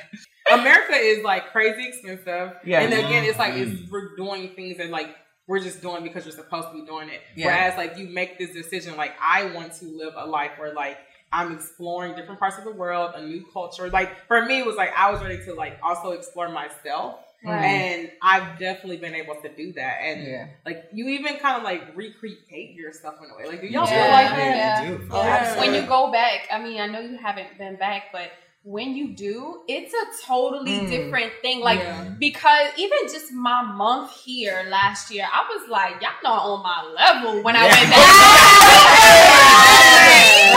[0.51, 2.53] America is like crazy expensive.
[2.65, 2.81] Yeah.
[2.81, 3.91] And again, it's like it's Mm.
[3.91, 5.09] we're doing things that like
[5.47, 7.21] we're just doing because we're supposed to be doing it.
[7.35, 7.47] Yeah.
[7.47, 10.99] Whereas like you make this decision, like I want to live a life where like
[11.33, 13.91] I'm exploring different parts of the world, a new culture.
[13.91, 17.21] Like for me, it was like I was ready to like also explore myself.
[17.45, 17.65] Right.
[17.65, 19.99] And I've definitely been able to do that.
[20.03, 20.47] And Yeah.
[20.65, 23.47] like you even kind of like recreate yourself in a way.
[23.47, 24.03] Like do y'all Yeah.
[24.03, 24.57] feel like Yeah, that?
[24.85, 24.91] Yeah.
[24.91, 25.09] you do.
[25.13, 25.61] Oh, Yeah.
[25.61, 28.31] When you go back, I mean, I know you haven't been back, but
[28.67, 30.91] when you do, it's a totally Mm.
[30.91, 31.61] different thing.
[31.61, 32.03] Like Yeah.
[32.19, 36.83] because even just my month here last year, I was like, y'all not on my
[36.83, 39.07] level when I went back.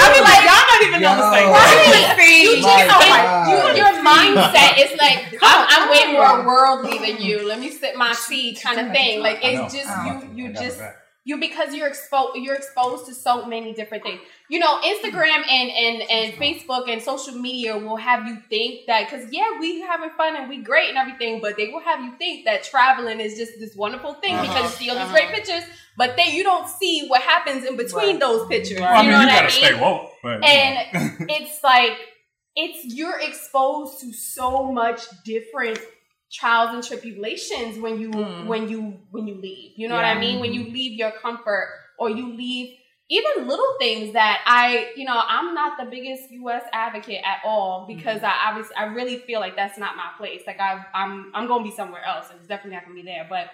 [0.01, 1.53] I be like, y'all not even on the same Yo.
[1.53, 2.17] Right.
[2.41, 7.21] You just My like you, your mindset is like I'm, I'm way more worldly than
[7.21, 7.47] you.
[7.47, 9.21] Let me sip my tea, kind of thing.
[9.21, 10.45] Like it's just you.
[10.47, 10.98] You just back.
[11.25, 12.37] You because you're exposed.
[12.37, 14.19] You're exposed to so many different things.
[14.49, 19.09] You know, Instagram and and and Facebook and social media will have you think that
[19.09, 22.13] because yeah, we having fun and we great and everything, but they will have you
[22.17, 24.47] think that traveling is just this wonderful thing Uh-huh.
[24.47, 25.13] because you see all these Uh-huh.
[25.13, 25.63] great pictures,
[25.97, 28.19] but then you don't see what happens in between Right.
[28.19, 28.79] those pictures.
[28.79, 29.65] Well, I You mean, know you what I gotta mean?
[29.65, 30.77] stay woke, but and
[31.29, 31.97] it's like
[32.55, 35.79] it's you're exposed to so much different
[36.31, 38.45] trials and tribulations when you Mm.
[38.45, 40.39] when you when you leave you know what i mean?
[40.39, 42.77] When you leave your comfort or you leave
[43.09, 47.85] even little things that i you know i'm not the biggest us advocate at all
[47.87, 50.41] because i obviously i really feel like that's not my place.
[50.45, 52.27] Like i i'm i'm gonna be somewhere else.
[52.29, 53.25] And it's definitely not gonna be there.
[53.27, 53.49] But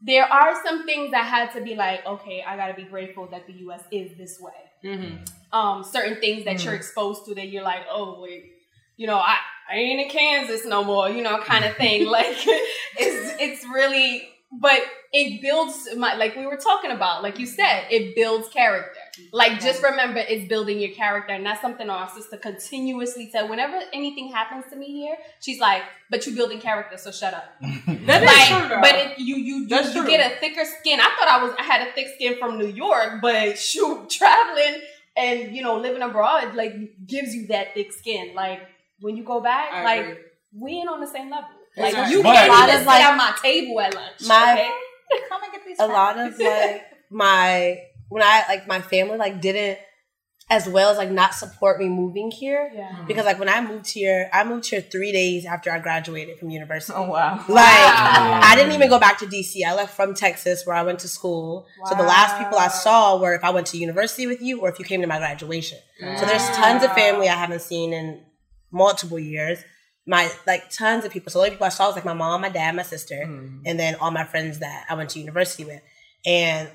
[0.00, 3.46] there are some things that had to be like okay i gotta be grateful that
[3.46, 4.52] the us is this way.
[4.84, 5.28] Mhm.
[5.50, 8.52] um, certain things that you're exposed to that you're like, oh wait,
[8.98, 9.36] you know, I,
[9.70, 12.06] I ain't in Kansas no more, you know, kind of thing.
[12.10, 14.80] like it's it's really but
[15.12, 18.98] it builds my like we were talking about, like you said, it builds character.
[19.30, 23.50] Like just remember it's building your character, and that's something our sister continuously said.
[23.50, 27.44] Whenever anything happens to me here, she's like, "But you're building character, so shut up."
[28.06, 30.98] That is like, true, but it, you you you, you get a thicker skin.
[30.98, 34.80] I thought I was I had a thick skin from New York, but shoot, traveling
[35.14, 36.74] and you know living abroad like
[37.06, 38.34] gives you that thick skin.
[38.34, 38.60] Like
[39.00, 40.16] when you go back, I like agree.
[40.58, 41.48] we ain't on the same level.
[41.76, 42.10] That's Like right.
[42.12, 44.26] you But- can't A lot even of, sit like- at my table at lunch.
[44.26, 44.70] My- okay?
[45.28, 45.76] Come and get these.
[45.80, 47.78] a lot of like my
[48.10, 49.78] when I like my family like didn't
[50.50, 52.88] as well as like not support me moving here yeah.
[52.88, 53.06] Mm-hmm.
[53.06, 56.48] because like when I moved here, I moved here three days after I graduated from
[56.50, 56.94] university.
[56.96, 57.36] Oh wow.
[57.36, 58.40] Like Wow.
[58.42, 59.62] I didn't even go back to DC.
[59.66, 61.66] I left from Texas where I went to school.
[61.86, 64.70] So the last people I saw were if I went to university with you or
[64.70, 65.78] if you came to my graduation.
[66.18, 68.22] So there's tons of family I haven't seen in
[68.70, 69.58] multiple years.
[70.06, 71.30] My like tons of people.
[71.30, 73.62] So the only people I saw was like my mom, my dad, my sister, mm-hmm.
[73.66, 75.82] and then all my friends that I went to university with.
[76.24, 76.70] And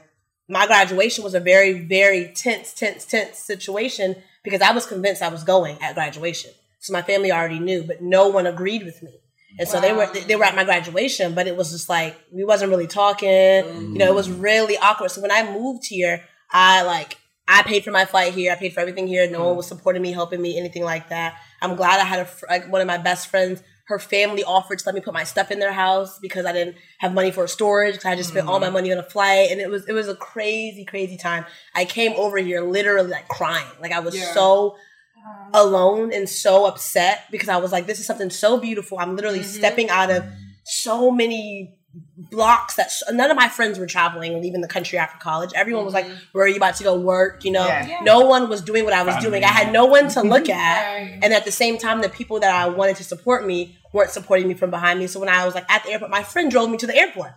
[0.48, 5.30] my graduation was a very, very tense, tense, tense situation because I was convinced I
[5.30, 6.52] was going at graduation.
[6.80, 9.20] So my family already knew, but no one agreed with me.
[9.60, 12.44] And so they were they were at my graduation, but it was just like we
[12.44, 13.30] wasn't really talking.
[13.30, 14.42] You know, it was mm.
[14.42, 15.12] really awkward.
[15.12, 18.52] So when I moved here, I like I paid for my flight here.
[18.52, 19.30] I paid for everything here.
[19.30, 19.58] No one mm.
[19.58, 21.40] was supporting me, helping me, anything like that.
[21.62, 23.62] I'm glad I had a fr- like one of my best friends.
[23.86, 26.78] Her family offered to let me put my stuff in their house because I didn't
[27.00, 27.96] have money for storage.
[27.96, 28.74] Because I just spent all my mm.
[28.74, 31.46] money on a flight, and it was it was a crazy, crazy time.
[31.76, 33.68] I came over here literally like crying.
[33.82, 34.78] Like I was so
[35.18, 35.50] uh-huh.
[35.54, 39.00] alone and so upset because I was like, this is something so beautiful.
[39.00, 39.58] I'm literally mm-hmm.
[39.58, 40.24] stepping out of
[40.64, 41.78] so many
[42.18, 45.52] blocks that sh- none of my friends were traveling, leaving the country after college.
[45.56, 46.16] Everyone was like, mm-hmm.
[46.32, 47.44] where are you about to go work?
[47.46, 47.88] You know, Yeah.
[47.88, 48.00] Yeah.
[48.02, 49.42] no one was doing what I was Found doing.
[49.42, 49.46] me.
[49.46, 50.84] I had no one to look at.
[51.22, 54.48] And at the same time, the people that I wanted to support me weren't supporting
[54.48, 55.08] me from behind me.
[55.08, 57.32] So when I was like at the airport, my friend drove me to the airport.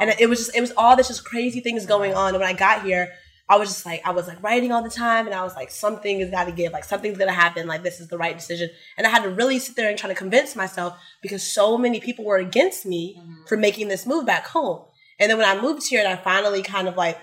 [0.00, 2.30] And it was just, it was all this just crazy things going on.
[2.34, 3.12] And when I got here,
[3.50, 5.26] I was just like, I was like writing all the time.
[5.26, 6.72] And I was like, something has got to give.
[6.72, 7.66] Like, something's going to happen.
[7.66, 8.68] Like, this is the right decision.
[8.96, 11.98] And I had to really sit there and try to convince myself because so many
[11.98, 13.46] people were against me mm-hmm.
[13.46, 14.84] for making this move back home.
[15.18, 17.18] And then when I moved here and I finally kind of like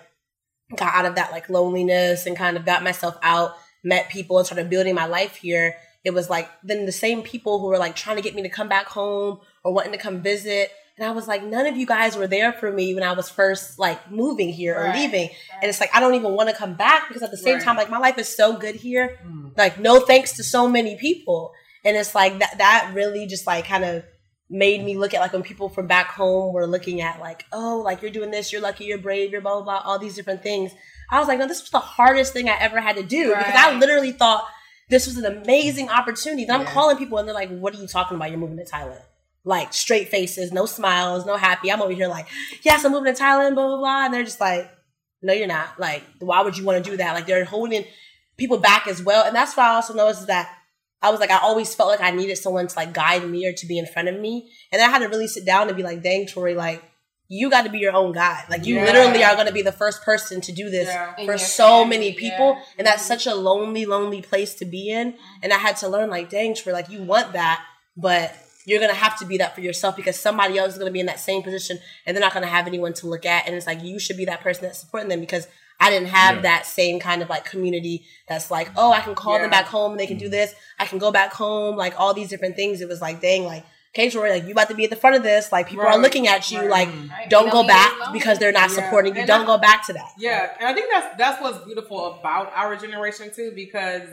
[0.76, 4.46] got out of that like loneliness and kind of got myself out, met people and
[4.46, 7.96] started building my life here, it was like then the same people who were like
[7.96, 10.72] trying to get me to come back home or wanting to come visit.
[10.98, 13.30] And I was like, none of you guys were there for me when I was
[13.30, 15.30] first like moving here or Right, leaving.
[15.62, 17.76] And it's like, I don't even want to come back because at the same time,
[17.76, 19.20] like my life is so good here.
[19.22, 19.50] Hmm.
[19.58, 21.54] Like, no thanks to so many people.
[21.84, 24.06] And it's like that, that really just like kind of
[24.50, 27.82] made me look at like when people from back home were looking at like, oh,
[27.84, 30.44] like you're doing this, you're lucky, you're brave, you're blah, blah, blah, all these different
[30.44, 30.72] things.
[31.12, 33.54] I was like, no, this was the hardest thing I ever had to do because
[33.56, 34.48] I literally thought
[34.90, 36.46] this was an amazing opportunity.
[36.46, 38.30] Then I'm calling people and they're like, what are you talking about?
[38.30, 39.02] You're moving to Thailand.
[39.48, 41.72] Like straight faces, no smiles, no happy.
[41.72, 42.28] I'm over here like,
[42.64, 44.06] yes, I'm moving to Thailand, blah, blah, blah.
[44.06, 44.70] And they're just like,
[45.22, 45.80] no, you're not.
[45.80, 47.14] Like, why would you want to do that?
[47.14, 47.86] Like, they're holding
[48.38, 49.24] people back as well.
[49.24, 50.52] And that's why I also noticed is that
[51.02, 53.54] I was like, I always felt like I needed someone to like guide me or
[53.54, 54.50] to be in front of me.
[54.72, 56.84] And I had to really sit down and be like, dang, Tori, like,
[57.28, 58.46] you got to be your own guide.
[58.50, 58.86] Like, you Yeah.
[58.86, 61.16] literally are going to be the first person to do this Yeah.
[61.26, 62.54] For so family, many people.
[62.56, 62.64] yeah.
[62.80, 65.16] And that's such a lonely, lonely place to be in.
[65.44, 67.64] And I had to learn, like, dang, Tori, like, you want that,
[67.98, 71.00] but you're gonna have to be that for yourself because somebody else is gonna be
[71.00, 73.46] in that same position and they're not gonna have anyone to look at.
[73.48, 75.48] And it's like you should be that person that's supporting them because
[75.80, 76.42] I didn't have Yeah.
[76.44, 79.92] that same kind of like community that's like, oh, I can call them back home
[79.92, 80.56] and they can do this.
[80.80, 82.80] I can go back home, like all these different things.
[82.82, 85.16] It was like, dang, like, okay, Tori, like you about to be at the front
[85.18, 85.52] of this.
[85.52, 86.60] Like people are looking at you.
[86.62, 86.70] Right.
[86.70, 87.30] Like, Right.
[87.30, 88.14] don't go don't back alone.
[88.14, 88.76] because they're not Yeah.
[88.86, 89.20] supporting you.
[89.22, 90.12] And Don't I- go back to that.
[90.18, 94.04] Yeah, and I think that's that's what's beautiful about our generation too, because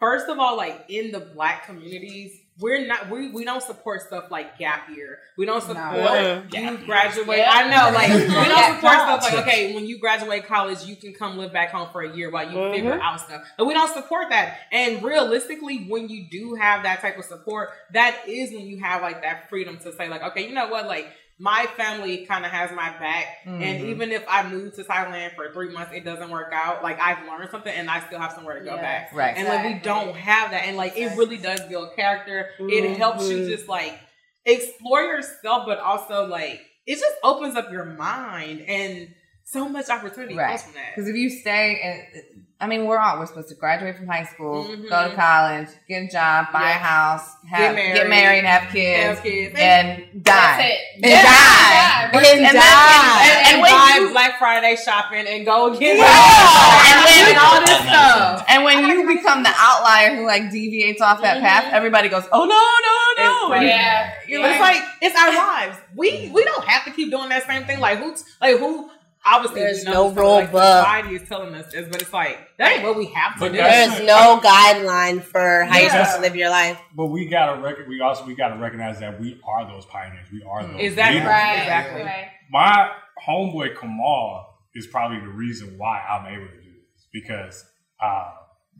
[0.00, 4.30] first of all, like in the black communities, we're not we, we don't support stuff
[4.30, 5.18] like gap year.
[5.36, 6.52] We don't support Mhm.
[6.54, 7.38] you graduate.
[7.38, 7.50] Yeah.
[7.52, 11.12] I know, like we don't support stuff like okay, when you graduate college, you can
[11.12, 12.74] come live back home for a year while you Mhm.
[12.74, 13.42] figure out stuff.
[13.58, 14.58] But we don't support that.
[14.72, 19.02] And realistically, when you do have that type of support, that is when you have
[19.02, 22.50] like that freedom to say like, okay, you know what, like my family kind of
[22.50, 23.88] has my back, and Mhm.
[23.90, 26.82] even if I move to Thailand for three months, it doesn't work out.
[26.82, 28.82] Like I've learned something, and I still have somewhere to go Yes.
[28.82, 29.12] back.
[29.12, 29.36] Right.
[29.36, 32.50] And like we don't have that, and like it really does build character.
[32.58, 33.48] It helps you Mhm.
[33.48, 33.98] just like
[34.46, 40.36] explore yourself, but also like it just opens up your mind and so much opportunity
[40.36, 40.48] Right.
[40.50, 40.94] comes from that.
[40.94, 44.24] Because if you stay, and I mean, we're all we're supposed to graduate from high
[44.24, 44.88] school, Mhm.
[44.88, 48.72] go to college, get a job, buy a house, have, Get get married, married, have
[48.72, 49.54] kids, Have kids.
[49.58, 50.62] and That's die.
[50.68, 50.78] it.
[50.94, 51.22] And Yeah.
[51.22, 52.10] die.
[52.12, 53.28] And And, die.
[53.28, 56.04] and, and, and when buy you Black Friday shopping and go get Yeah.
[56.06, 58.44] and, And and all this stuff.
[58.48, 62.44] and when you become the outlier who like deviates off that path, everybody goes, "Oh
[62.46, 63.58] no, no, no!" Right.
[63.58, 64.10] And Yeah.
[64.28, 65.76] You're But it's like it's our lives.
[65.94, 67.80] We we don't have to keep doing that same thing.
[67.80, 68.90] Like who like who
[69.26, 70.62] obviously There's no rule like book.
[70.62, 73.52] society is telling us this, but it's like that ain't what we have to But
[73.52, 73.58] do.
[73.58, 76.80] There's no guideline for how you're supposed to live your life.
[76.94, 80.28] But we gotta rec- we also we gotta recognize that we are those pioneers.
[80.32, 81.16] We are those Exactly.
[81.20, 81.28] leaders.
[81.30, 81.58] Right.
[81.58, 82.02] Exactly.
[82.02, 82.28] Right.
[82.50, 82.90] My
[83.26, 87.64] homeboy Kamal is probably the reason why I'm able to do this because
[88.02, 88.30] uh,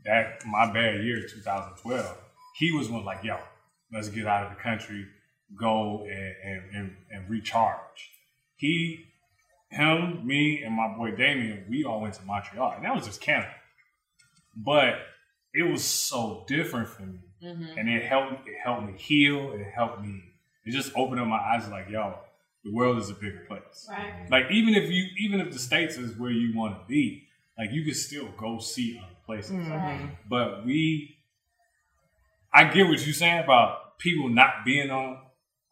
[0.05, 2.17] that my bad year 2012,
[2.57, 3.37] he was one like, yo,
[3.91, 5.05] let's get out of the country,
[5.59, 8.11] go and and, and, and recharge.
[8.55, 9.05] He,
[9.69, 13.21] him, me, and my boy Damien, we all went to Montreal, and that was just
[13.21, 13.53] Canada.
[14.55, 14.95] But
[15.53, 17.77] it was so different for me, mm-hmm.
[17.77, 18.47] and it helped.
[18.47, 19.51] It helped me heal.
[19.53, 20.23] It helped me.
[20.65, 21.67] It just opened up my eyes.
[21.69, 22.15] Like, yo,
[22.67, 23.87] the world is a bigger place.
[23.89, 23.99] Right.
[23.99, 24.31] Mm-hmm.
[24.31, 27.27] Like even if you, even if the states is where you want to be,
[27.57, 29.51] like you can still go see other places.
[29.51, 29.71] Mm-hmm.
[29.71, 30.29] Right.
[30.29, 31.17] But we,
[32.53, 35.19] I get what you're saying about people not being on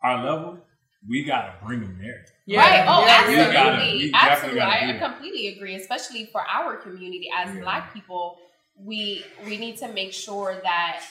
[0.01, 0.59] our level.
[1.07, 2.25] We gotta bring them there.
[2.47, 2.85] Right.
[2.87, 3.53] Oh, Yeah, absolutely.
[3.53, 4.59] gotta- we definitely absolutely.
[4.59, 7.61] gotta I completely agree, especially for our community as Yeah.
[7.61, 8.37] black people.
[8.77, 11.01] We we need to make sure that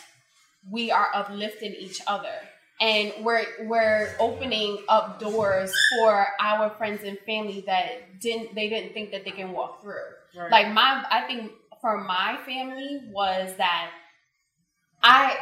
[0.70, 2.36] we are uplifting each other.
[2.80, 8.92] And we're we're opening up doors for our friends and family that didn't they didn't
[8.92, 10.06] think that they can walk through.
[10.36, 10.50] Right.
[10.50, 13.90] Like my I think for my family was that
[15.02, 15.36] I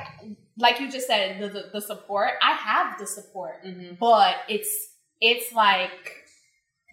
[0.58, 2.32] like you just said the the, the support.
[2.42, 3.98] I have the support Mhm.
[3.98, 4.88] but it's
[5.22, 6.26] it's like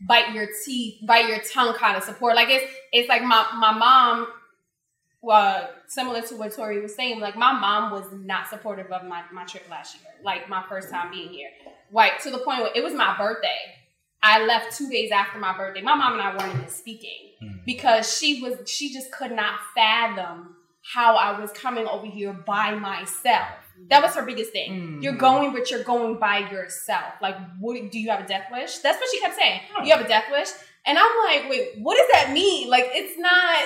[0.07, 2.35] bite your teeth, bite your tongue kind of support.
[2.35, 4.27] Like it's it's like my my mom,
[5.21, 7.19] well, similar to what Tori was saying.
[7.19, 10.13] Like my mom was not supportive of my my trip last year.
[10.23, 11.49] Like my first time being here,
[11.91, 13.75] like to the point where it was my birthday.
[14.21, 15.81] I left two days after my birthday.
[15.81, 17.57] My mom and I weren't even speaking hmm.
[17.65, 20.55] because she was she just could not fathom
[20.93, 23.68] how I was coming over here by myself.
[23.87, 24.71] That was her biggest thing.
[24.71, 25.03] Mm.
[25.03, 27.13] You're going, but you're going by yourself.
[27.21, 28.77] Like, what do you have a death wish?
[28.79, 29.61] That's what she kept saying.
[29.83, 30.49] You have a death wish,
[30.85, 32.69] and I'm like, wait, what does that mean?
[32.69, 33.57] Like, it's not.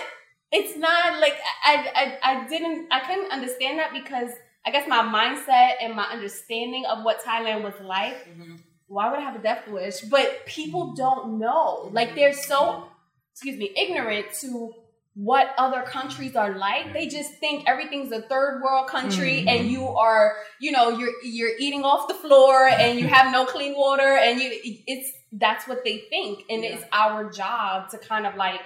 [0.56, 1.34] It's not like
[1.66, 4.30] I, I I didn't I couldn't understand that because
[4.66, 8.30] I guess my mindset and my understanding of what Thailand was like.
[8.30, 8.58] Mm-hmm.
[8.88, 10.02] Why would I have a death wish?
[10.02, 10.96] But people mm.
[10.96, 11.90] don't know.
[11.92, 12.84] Like they're so mm.
[13.32, 14.76] excuse me ignorant to
[15.16, 16.92] what other countries are like.
[16.94, 21.56] They just think everything's a third world country and you are, you know, you're you're
[21.60, 25.84] eating off the floor and you have no clean water and you it's that's what
[25.84, 26.44] they think.
[26.50, 28.62] And it's our job to kind of like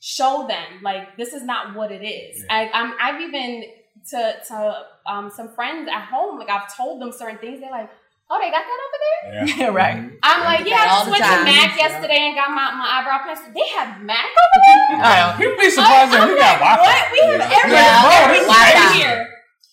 [0.00, 2.44] show them like this is not what it is.
[2.48, 3.64] I, I'm I've even
[4.10, 7.90] to to um some friends at home, like I've told them certain things, they're like,
[8.30, 9.56] Oh, they got that over there?
[9.56, 9.68] Yeah.
[9.82, 9.96] right.
[9.96, 10.16] Mm-hmm.
[10.22, 11.46] I'm like, yeah, I All just went time.
[11.46, 13.46] to MAC yesterday and got my, my eyebrow pencil.
[13.54, 15.40] They have MAC over there?
[15.40, 16.84] You'd be surprised that I'm we got like, Wi-Fi.
[16.84, 17.12] What?
[17.12, 18.02] We have every, Yeah.
[18.04, 18.98] Bro, everything this over crazy.
[19.00, 19.28] here.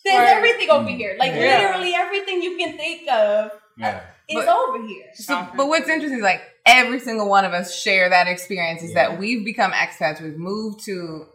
[0.05, 0.37] There's Right.
[0.37, 1.15] everything over here.
[1.19, 1.57] Like Yeah.
[1.67, 3.99] literally everything you can think of Yeah.
[4.29, 5.07] is But- over here.
[5.15, 8.91] So, but what's interesting is like every single one of us share that experience is
[8.93, 9.09] Yeah.
[9.09, 10.21] that we've become expats.
[10.21, 11.25] We've moved to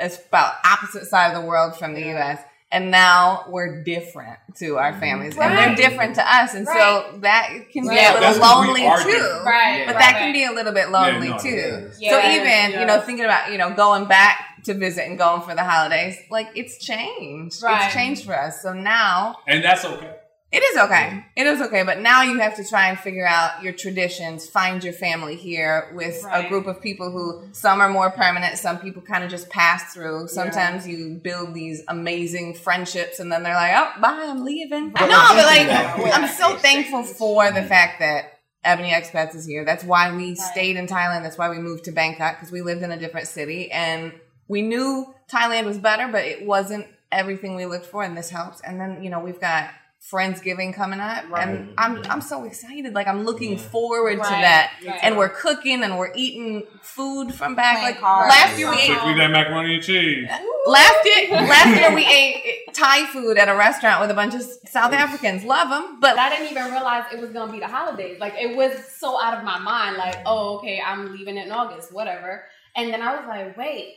[0.00, 2.40] it's about opposite side of the world from the U.S.
[2.70, 7.48] And now we're different to our families, and they're different to us, and so that
[7.72, 8.14] can be Right.
[8.16, 9.40] a That's little 'cause we lonely too.
[9.46, 9.84] Right.
[9.86, 11.48] But right, that can be a little bit lonely Yeah, no, too.
[11.48, 11.94] it is.
[11.94, 12.80] so Yeah, even yeah.
[12.80, 16.18] you know thinking about you know going back to visit and going for the holidays,
[16.30, 17.62] like it's changed.
[17.62, 17.86] Right.
[17.86, 18.60] It's changed for us.
[18.60, 20.10] So now And that's okay.
[20.50, 21.24] It is okay.
[21.36, 21.82] It is okay.
[21.82, 25.90] But now you have to try and figure out your traditions, find your family here
[25.94, 26.44] with Right.
[26.44, 29.92] a group of people who some are more permanent, some people kind of just pass
[29.92, 30.28] through.
[30.28, 34.86] Sometimes you build these amazing friendships and then they're like, oh, bye, I'm leaving.
[34.86, 35.68] No, but like,
[36.14, 39.64] I'm so thankful for the fact that Ebony Expats is here.
[39.64, 41.22] That's why we stayed in Thailand.
[41.22, 44.12] That's why we moved to Bangkok because we lived in a different city and
[44.48, 48.60] we knew Thailand was better, but it wasn't everything we looked for, and this helps.
[48.62, 52.94] And then you know we've got Friendsgiving coming up, and I'm I'm so excited.
[52.94, 54.72] Like I'm looking forward to that.
[54.86, 54.98] Right.
[55.02, 57.82] And we're cooking and we're eating food from back.
[57.82, 58.30] Like cards.
[58.30, 60.28] last year we ate Took that macaroni and cheese.
[60.66, 64.42] last year last year we ate Thai food at a restaurant with a bunch of
[64.42, 65.44] South Africans.
[65.44, 68.18] Love them, but But I didn't even realize it was gonna be the holidays.
[68.18, 69.96] Like it was so out of my mind.
[69.96, 72.44] Like, oh, okay, I'm leaving in August, whatever.
[72.76, 73.96] And then I was like, wait,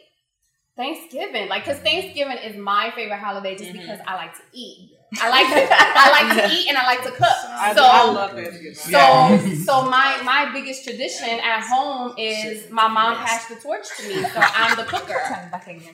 [0.75, 3.79] Thanksgiving, like, cause Thanksgiving is my favorite holiday just mm-hmm.
[3.79, 4.97] because I like to eat.
[5.19, 7.27] I like to, I like to eat and I like to cook.
[7.27, 8.73] I, so I love Thanksgiving.
[8.75, 14.07] So, so my my biggest tradition at home is my mom passed the torch to
[14.07, 15.19] me, so I'm the cooker.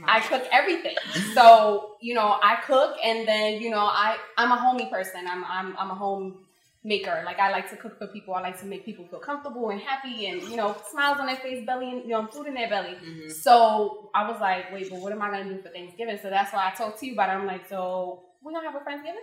[0.06, 0.96] I cook everything.
[1.34, 5.26] So you know, I cook, and then you know, I I'm a homey person.
[5.28, 6.46] I'm I'm I'm a home
[6.84, 7.24] maker.
[7.26, 8.36] Like I like to cook for people.
[8.36, 11.38] I like to make people feel comfortable and happy, and you know, smiles on their
[11.38, 12.96] face, belly, and you know, food in their belly.
[13.04, 13.30] Mm-hmm.
[13.30, 16.20] So I was like, wait, but what am I gonna do for Thanksgiving?
[16.22, 17.34] So that's why I talked to you about it.
[17.34, 19.22] I'm like, so we're gonna have a Thanksgiving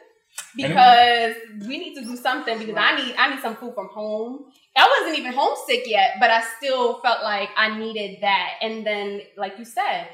[0.56, 4.46] because we need to do something because I need I need some food from home.
[4.76, 8.54] I wasn't even homesick yet, but I still felt like I needed that.
[8.60, 10.08] And then, like you said,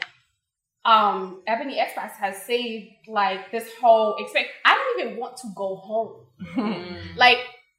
[0.85, 4.51] um, Ebony Expats has saved like this whole expect.
[4.65, 6.27] I don't even want to go home.
[7.17, 7.39] like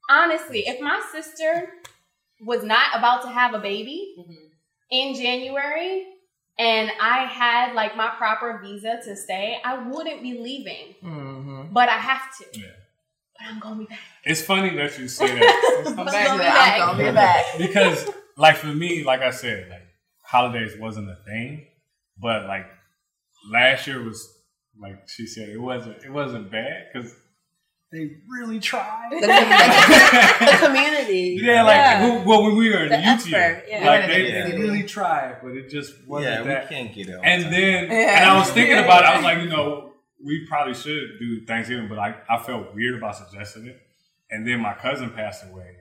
[0.10, 1.70] honestly, if my sister
[2.42, 4.16] was not about to have a baby
[4.90, 6.08] in January
[6.62, 10.94] and I had like my proper visa to stay, I wouldn't be leaving.
[11.04, 11.74] Mm-hmm.
[11.74, 12.60] But I have to.
[12.60, 12.68] Yeah.
[13.36, 14.00] But I'm gonna be back.
[14.24, 16.38] It's funny that you say that I'm gonna back.
[16.38, 16.82] back.
[16.82, 17.46] I'm gonna be back.
[17.58, 18.08] because,
[18.38, 19.88] like, for me, like I said, like
[20.24, 21.66] holidays wasn't a thing,
[22.20, 22.68] but like
[23.52, 24.32] last year was,
[24.80, 26.04] like she said, it wasn't.
[26.04, 27.12] It wasn't bad because
[27.92, 29.10] they really tried.
[29.12, 31.40] The, the, the community.
[31.42, 32.02] Yeah, like Yeah.
[32.24, 33.86] Who, well, when we were in The the, UT, yeah.
[33.86, 34.48] like they, Yeah.
[34.50, 37.16] they really tried, but it just wasn't Yeah, we can't get it.
[37.16, 37.52] all And time.
[37.52, 38.18] then, Yeah.
[38.22, 41.46] and I was thinking about, it, I was like, you know, we probably should do
[41.46, 43.80] Thanksgiving, but I, I felt weird about suggesting it.
[44.30, 45.76] And then my cousin passed away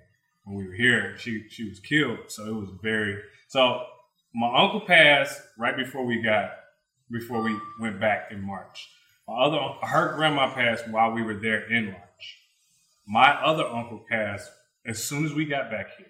[0.45, 1.17] when we were here.
[1.19, 3.17] She she was killed, so it was very
[3.49, 3.85] so.
[4.35, 6.51] My uncle passed right before we got
[7.11, 8.89] before we went back in March.
[9.31, 12.39] My other her grandma passed while we were there in March.
[13.07, 14.51] My other uncle passed
[14.85, 16.09] as soon as we got back here,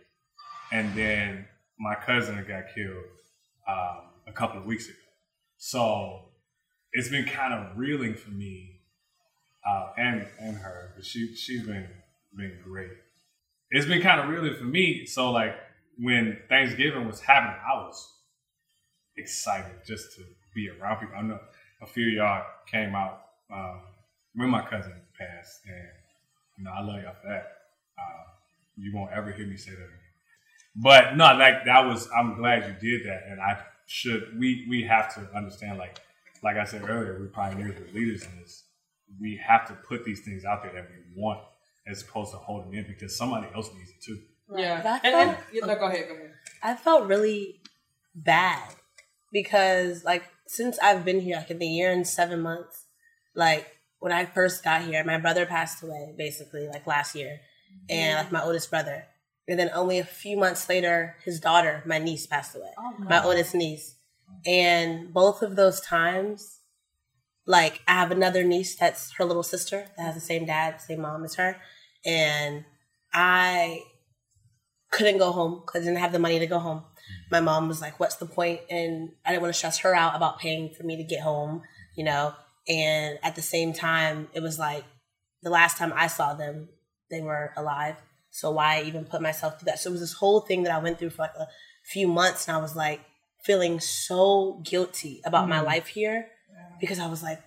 [0.72, 1.44] and then
[1.78, 3.04] my cousin got killed
[3.68, 4.96] um, a couple of weeks ago.
[5.58, 6.30] So
[6.94, 8.80] it's been kind of reeling for me
[9.68, 10.94] uh, and and her.
[10.96, 11.88] But she she's been
[12.34, 12.92] been great.
[13.70, 15.04] It's been kind of reeling for me.
[15.04, 15.56] So like
[15.98, 18.14] when Thanksgiving was happening, I was
[19.18, 20.22] excited just to
[20.54, 21.16] be around people.
[21.18, 21.38] I know
[21.82, 23.22] a few of y'all came out
[23.52, 23.80] um,
[24.34, 25.88] when my cousin passed, and
[26.58, 27.52] you know I love y'all for that.
[27.98, 28.24] Uh,
[28.76, 29.96] you won't ever hear me say that again.
[30.76, 32.08] But no, like that was.
[32.16, 34.38] I'm glad you did that, and I should.
[34.38, 35.98] We we have to understand, like
[36.42, 38.64] like I said earlier, we're pioneers, we're leaders in this.
[39.20, 41.40] We have to put these things out there that we want,
[41.86, 44.20] as opposed to holding in because somebody else needs it too.
[44.56, 44.82] Yeah.
[44.82, 46.32] That And, and, yeah, no, go ahead, go ahead.
[46.62, 47.60] I felt really
[48.14, 48.62] bad
[49.32, 52.86] because like since I've been here, like in the year and seven months,
[53.36, 53.68] like
[54.00, 57.38] when I first got here, my brother passed away basically like last year,
[57.88, 59.06] and like my oldest brother,
[59.46, 63.22] and then only a few months later, his daughter, my niece, passed away, oh, my
[63.22, 63.94] oldest niece,
[64.44, 66.58] and both of those times,
[67.46, 71.02] like I have another niece that's her little sister that has the same dad, same
[71.02, 71.58] mom as her,
[72.04, 72.64] and
[73.12, 73.82] I
[74.90, 76.82] couldn't go home because I didn't have the money to go home.
[77.30, 80.16] My mom was like, "What's the point?" And I didn't want to stress her out
[80.16, 81.62] about paying for me to get home,
[81.96, 82.34] you know.
[82.68, 84.84] And at the same time, it was like
[85.42, 86.68] the last time I saw them,
[87.10, 87.96] they were alive.
[88.30, 89.78] So why even put myself through that?
[89.80, 91.48] So it was this whole thing that I went through for like a
[91.84, 93.00] few months, and I was like
[93.44, 95.66] feeling so guilty about my mm-hmm.
[95.66, 96.26] life here
[96.80, 97.40] because I was like,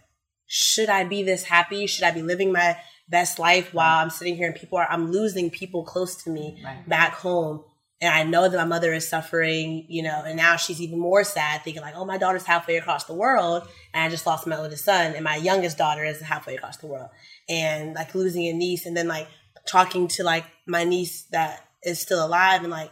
[0.48, 1.88] should I be this happy?
[1.88, 2.78] Should I be living my
[3.10, 6.64] best life while I'm sitting here and people are I'm losing people close to me
[6.88, 7.64] back home.
[8.04, 11.24] And I know that my mother is suffering, you know, and now she's even more
[11.24, 13.66] sad, thinking like, oh, my daughter's halfway across the world.
[13.94, 16.88] And I just lost my oldest son, and my youngest daughter is halfway across the
[16.88, 17.08] world.
[17.48, 19.30] And like losing a niece, and then like
[19.66, 22.92] talking to like my niece that is still alive, and like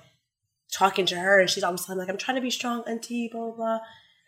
[0.72, 3.28] talking to her, and she's always telling me, like, I'm trying to be strong, auntie,
[3.30, 3.80] blah, blah, blah.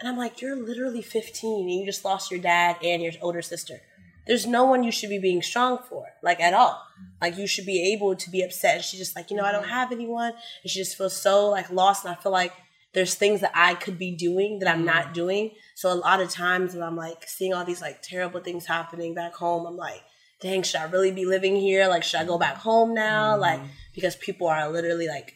[0.01, 3.41] And I'm like, you're literally 15 and you just lost your dad and your older
[3.41, 3.79] sister.
[4.25, 6.81] There's no one you should be being strong for, like at all.
[7.21, 8.75] Like you should be able to be upset.
[8.75, 9.71] And she's just like, you know, I don't mm-hmm.
[9.71, 10.33] have anyone.
[10.63, 12.05] And she just feels so like lost.
[12.05, 12.53] And I feel like
[12.93, 14.85] there's things that I could be doing that I'm mm-hmm.
[14.85, 15.51] not doing.
[15.75, 19.13] So a lot of times when I'm like seeing all these like terrible things happening
[19.13, 20.01] back home, I'm like,
[20.41, 21.87] dang, should I really be living here?
[21.87, 23.33] Like, should I go back home now?
[23.33, 23.41] Mm-hmm.
[23.41, 23.61] Like,
[23.93, 25.35] because people are literally like,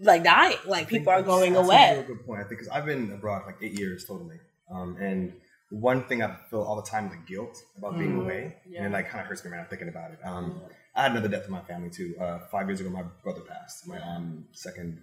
[0.00, 0.58] like dying.
[0.66, 1.98] Like people are going away.
[1.98, 2.40] A good point.
[2.40, 4.36] I think because I've been abroad like eight years totally,
[4.70, 5.32] um, and
[5.70, 9.08] one thing I feel all the time like guilt about being away, and it like
[9.08, 10.18] kind of hurts me right now thinking about it.
[10.24, 10.60] Um,
[10.94, 12.14] I had another death in my family too.
[12.20, 13.86] Uh, five years ago, my brother passed.
[13.86, 15.02] My um, second,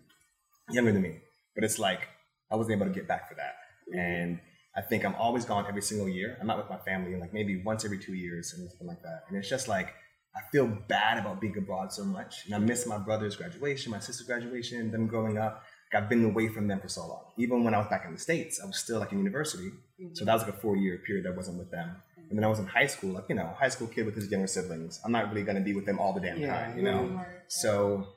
[0.70, 1.20] younger than me,
[1.56, 2.08] but it's like
[2.50, 3.56] I wasn't able to get back for that,
[3.98, 4.40] and
[4.76, 6.38] I think I'm always gone every single year.
[6.40, 9.24] I'm not with my family, like maybe once every two years and something like that,
[9.28, 9.94] and it's just like.
[10.36, 14.00] I feel bad about being abroad so much, and I miss my brother's graduation, my
[14.00, 15.64] sister's graduation, them growing up.
[15.96, 17.26] I've been away from them for so long.
[17.38, 20.04] Even when I was back in the states, I was still like in university, so
[20.04, 20.26] mm-hmm.
[20.26, 21.96] that was like a four year period that I wasn't with them.
[22.30, 24.30] And then I was in high school, like you know, high school kid with his
[24.30, 25.00] younger siblings.
[25.06, 27.24] I'm not really gonna be with them all the damn time, you know.
[27.48, 28.08] So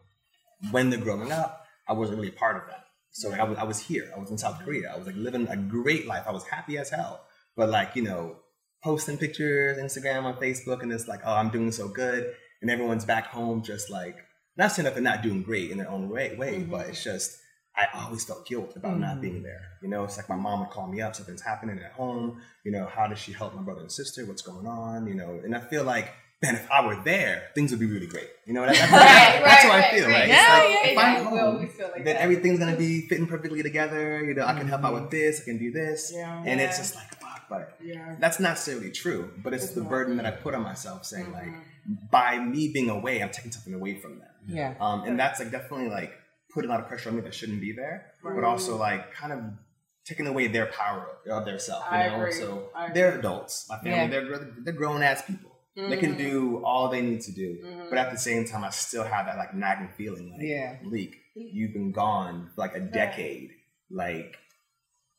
[0.70, 2.84] when they're growing up, I wasn't really a part of that.
[3.10, 4.12] So I was, I was here.
[4.14, 4.92] I was in South Korea.
[4.92, 6.24] I was like living a great life.
[6.26, 7.22] I was happy as hell.
[7.56, 8.36] But like you know,
[8.82, 13.04] posting pictures, Instagram, on Facebook, and it's like, oh, I'm doing so good, and everyone's
[13.04, 14.16] back home just like
[14.56, 16.90] not saying that they're not doing great in their own way, way but mm-hmm.
[16.90, 17.38] it's just
[17.76, 19.20] I always felt guilt about not mm.
[19.22, 19.60] being there.
[19.82, 22.40] You know, it's like my mom would call me up, something's happening at home.
[22.64, 24.24] You know, how does she help my brother and sister?
[24.24, 25.06] What's going on?
[25.06, 26.12] You know, and I feel like.
[26.42, 28.28] Man, if I were there, things would be really great.
[28.44, 30.06] You know, that, that's, Right, that's right, how I right, feel.
[30.06, 30.12] right.
[30.12, 31.00] Like, Yeah, it's like, yeah, if yeah.
[31.00, 32.20] I'm We home, always feel like then that.
[32.22, 34.22] everything's gonna be fitting perfectly together.
[34.22, 35.02] You know, I can help out mm-hmm.
[35.04, 36.42] with this, I can do this, Yeah.
[36.44, 38.16] and it's just like, fuck, but Yeah.
[38.20, 39.32] that's not necessarily true.
[39.42, 41.94] But it's the burden that I put on myself, saying like, mm-hmm.
[42.10, 44.28] by me being away, I'm taking something away from them.
[44.46, 44.74] Yeah.
[44.78, 46.12] Um, and that's like definitely like
[46.56, 49.32] put a lot of pressure on me that shouldn't be there, but also like kind
[49.32, 49.40] of
[50.06, 51.84] taking away their power of their self.
[51.90, 52.32] You I know, agree.
[52.32, 53.66] so they're adults.
[53.68, 54.06] My family, Yeah.
[54.06, 55.52] they're they're grown ass people.
[55.76, 56.30] They can mm-hmm.
[56.30, 57.90] do all they need to do, mm-hmm.
[57.90, 60.30] but at the same time, I still have that like nagging feeling.
[60.32, 60.78] Like, Yeah.
[60.84, 63.50] Leak, you've been gone for like a decade.
[63.90, 64.38] Like,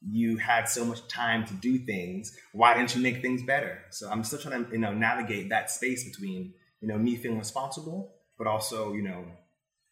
[0.01, 2.35] you had so much time to do things.
[2.53, 3.83] Why didn't you make things better?
[3.91, 7.38] So I'm still trying to you know navigate that space between you know me feeling
[7.38, 9.25] responsible, but also you know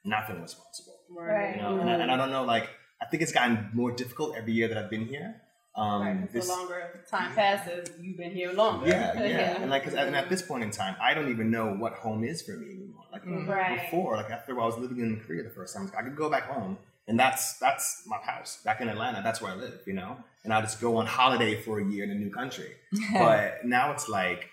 [0.03, 0.95] not feeling responsible.
[1.09, 1.55] Right.
[1.55, 2.69] You know, and I, and I don't know like
[3.01, 5.41] I think it's gotten more difficult every year that I've been here.
[5.75, 8.87] Um, Right, this, the longer time passes, you've been here longer.
[8.89, 11.51] yeah, yeah, and like, 'cause at, and at this point in time, I don't even
[11.51, 13.03] know what home is for me anymore.
[13.11, 13.81] Like Right.
[13.81, 16.43] before, like after I was living in Korea the first time, I could go back
[16.43, 16.77] home,
[17.09, 19.21] and that's that's my house back in Atlanta.
[19.21, 20.15] That's where I live, you know.
[20.45, 22.71] And I just go on holiday for a year in a new country.
[23.13, 24.49] but now it's like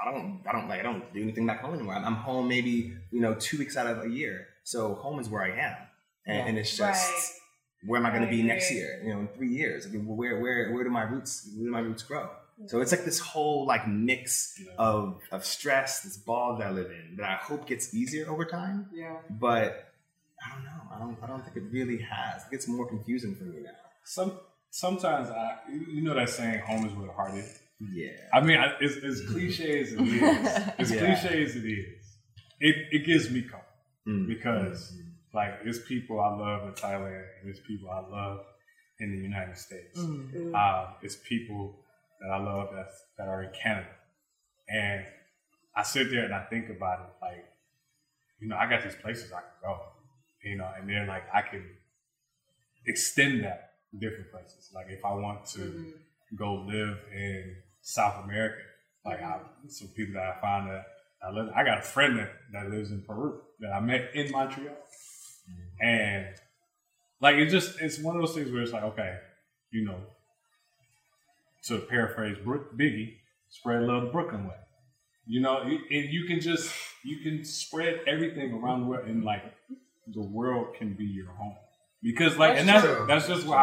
[0.00, 1.94] I don't, I don't like, I don't do anything back home anymore.
[1.94, 5.28] I'm, I'm home maybe you know two weeks out of a year, so home is
[5.28, 5.76] where I am,
[6.26, 7.10] and, and it's just.
[7.12, 7.22] Right.
[7.84, 9.00] Where am I going to be next year?
[9.04, 9.86] You know, in three years.
[9.86, 12.30] I mean, where, where, where do my roots, where do my roots grow?
[12.66, 16.90] So it's like this whole like mix of of stress, this ball that I live
[16.90, 18.88] in, that I hope gets easier over time.
[18.92, 19.18] Yeah.
[19.28, 19.92] But
[20.44, 20.80] I don't know.
[20.94, 21.16] I don't.
[21.22, 22.44] I don't think it really has.
[22.46, 23.70] It gets more confusing for me now.
[24.04, 24.32] Some
[24.70, 28.12] sometimes I, you you know that saying, "Home is where the heart is." Yeah.
[28.32, 30.46] I mean, I, as, as cliche as it is,
[30.78, 30.98] as Yeah.
[30.98, 31.86] cliche as it is,
[32.58, 33.65] it, it gives me comfort
[34.06, 34.28] Mm.
[34.28, 34.96] because
[35.34, 38.40] like there's people I love in Thailand, and there's people I love
[39.00, 39.98] in the United States.
[39.98, 40.54] Mm.
[40.54, 41.76] Uh, it's people
[42.20, 42.88] that I love that
[43.18, 43.88] that are in Canada,
[44.68, 45.04] and
[45.74, 47.44] I sit there and I think about it, like
[48.40, 49.78] you know, I got these places I can go,
[50.44, 51.64] you know, and then like I can
[52.86, 54.70] extend that to different places.
[54.74, 55.94] Like if I want to
[56.36, 58.62] go live in South America,
[59.04, 60.84] like I, some people that I find that
[61.22, 64.30] I live, I got a friend that, that lives in Peru that I met in
[64.30, 64.76] Montreal,
[65.80, 66.26] and
[67.20, 69.16] like it's just it's one of those things where it's like okay,
[69.70, 69.98] you know,
[71.64, 73.14] to paraphrase Biggie,
[73.48, 74.54] spread love the Brooklyn way.
[75.26, 76.72] You know, and you can just
[77.04, 79.42] you can spread everything around the world, and like
[80.06, 81.56] the world can be your home
[82.02, 83.06] because like, and That's that's true.
[83.08, 83.56] that's just why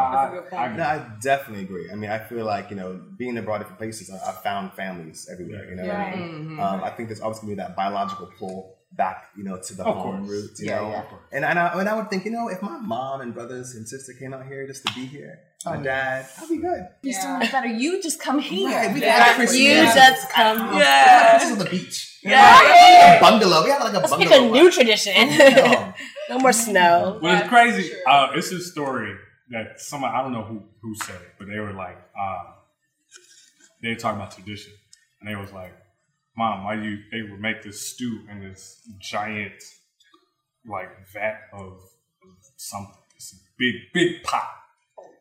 [0.51, 1.89] I, I, No, I definitely agree.
[1.91, 5.29] I mean, I feel like you know, being abroad different places, I, I found families
[5.31, 5.69] everywhere.
[5.69, 6.59] You know, what I mean?
[6.59, 9.83] Um, I think there's always gonna be that biological pull back, you know, to the
[9.83, 10.29] Of home course.
[10.29, 10.61] roots.
[10.61, 11.03] You Yeah, know, yeah.
[11.31, 13.87] and and I, and I would think, you know, if my mom and brothers and
[13.87, 16.87] sister came out here just to be here, my dad, I'd be good.
[17.03, 17.67] You're so much better.
[17.67, 18.67] You just come here.
[18.69, 19.19] Right, we Yeah.
[19.27, 19.57] got Christmas.
[19.59, 20.57] You just come.
[20.77, 22.19] Yeah, Christmas on the beach.
[22.21, 23.17] Yeah.
[23.17, 23.63] A bungalow.
[23.63, 24.41] We have like a Let's bungalow.
[24.41, 25.13] make a new tradition.
[25.17, 25.92] Oh,
[26.33, 27.19] no more snow.
[27.21, 27.91] Well, it's crazy.
[28.05, 29.15] Uh, it's a story
[29.49, 32.53] that somebody I don't know who who said it, but they were like, um,
[33.81, 34.73] they were talking about tradition,
[35.19, 35.73] and they was like,
[36.35, 39.61] "Mom, why you?" They would make this stew in this giant,
[40.65, 44.49] like vat of, of something, this big big pot,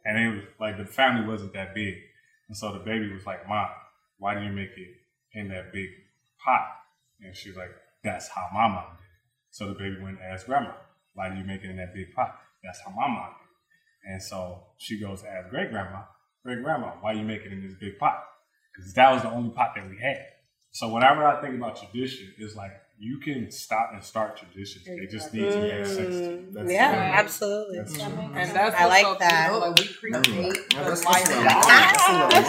[0.05, 1.95] and it was like the family wasn't that big,
[2.49, 3.69] and so the baby was like, "Mom,
[4.19, 4.95] why do you make it
[5.35, 5.91] in that big
[6.45, 6.69] pot?"
[7.21, 7.71] And she's like,
[8.03, 9.07] "That's how my mom did."
[9.51, 10.73] So the baby went and asked grandma,
[11.15, 12.39] why do you make it in that big pot?
[12.63, 14.13] That's how my mom did.
[14.13, 16.03] And so she goes ask great grandma,
[16.45, 18.25] great grandma, why you make it in this big pot?
[18.75, 20.27] Because that was the only pot that we had.
[20.73, 24.85] So whenever I think about tradition, it's like you can stop and start traditions.
[24.85, 26.53] They just need to make sense to mm.
[26.53, 27.19] that's yeah, true.
[27.21, 27.79] absolutely.
[27.79, 28.03] That's true.
[28.05, 29.49] And that's I like so that.
[29.51, 29.69] beautiful.
[29.71, 32.29] Like we create Yeah, the that's- life that's a of little- our that's a little
[32.31, 32.47] moment.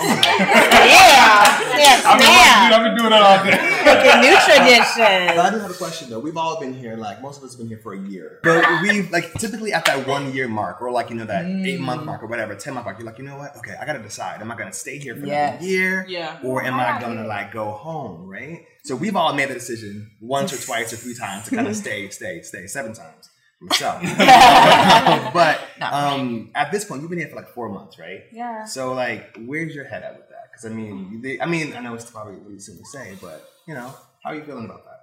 [0.94, 2.74] yeah, yes, I've been, ma'am.
[2.74, 3.58] I've been doing that all day.
[3.84, 5.40] Making new But tradition.
[5.40, 6.20] I do have a question though.
[6.20, 8.40] We've all been here, like most of us have been here for a year.
[8.44, 11.80] But we've like typically at that one year mark or like, you know, that eight
[11.80, 12.06] month mm.
[12.06, 13.56] mark or whatever, 10 month mark, you're like, you know what?
[13.58, 14.40] Okay, I gotta decide.
[14.42, 15.54] Am I gonna stay here for Yes.
[15.54, 16.06] another year?
[16.08, 16.40] Yeah.
[16.44, 18.28] Or am I gonna like go home?
[18.28, 18.66] Right?
[18.84, 21.76] So we've all made the decision once or twice or three times to kind of
[21.86, 23.30] stay, stay, stay, seven times.
[23.62, 24.02] Myself.
[25.34, 28.24] but um at this point, you've been here for like four months, right?
[28.34, 28.66] Yeah.
[28.66, 30.50] So like, where's your head at with that?
[30.52, 33.50] Because I mean, they, I mean, I know it's probably really soon to say, but
[33.66, 34.94] you know, how are you feeling about that?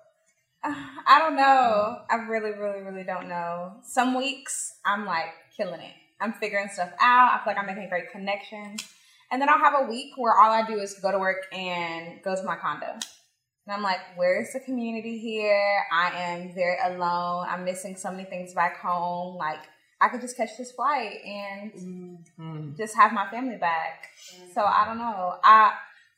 [1.07, 2.03] I don't know.
[2.11, 3.73] I really, really, really don't know.
[3.83, 5.95] Some weeks I'm like killing it.
[6.21, 7.33] I'm figuring stuff out.
[7.33, 8.87] I feel like I'm making great connections.
[9.33, 12.23] And then I'll have a week where all I do is go to work and
[12.23, 12.99] go to my condo.
[13.67, 15.85] And I'm like, where's the community here?
[15.93, 17.47] I am very alone.
[17.49, 19.37] I'm missing so many things back home.
[19.37, 19.61] Like,
[20.01, 22.71] I could just catch this flight and mm-hmm.
[22.77, 24.09] just have my family back.
[24.55, 25.35] So I don't know.
[25.45, 25.75] I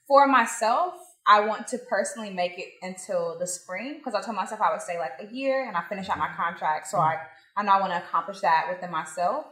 [0.07, 0.95] for myself,
[1.27, 4.83] I want to personally make it until the spring because I told myself I would
[4.83, 6.89] stay like a year and I finish out my contract.
[6.89, 7.19] So I
[7.57, 9.47] I know I want to accomplish that within myself.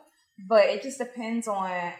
[0.49, 1.93] But it just depends on.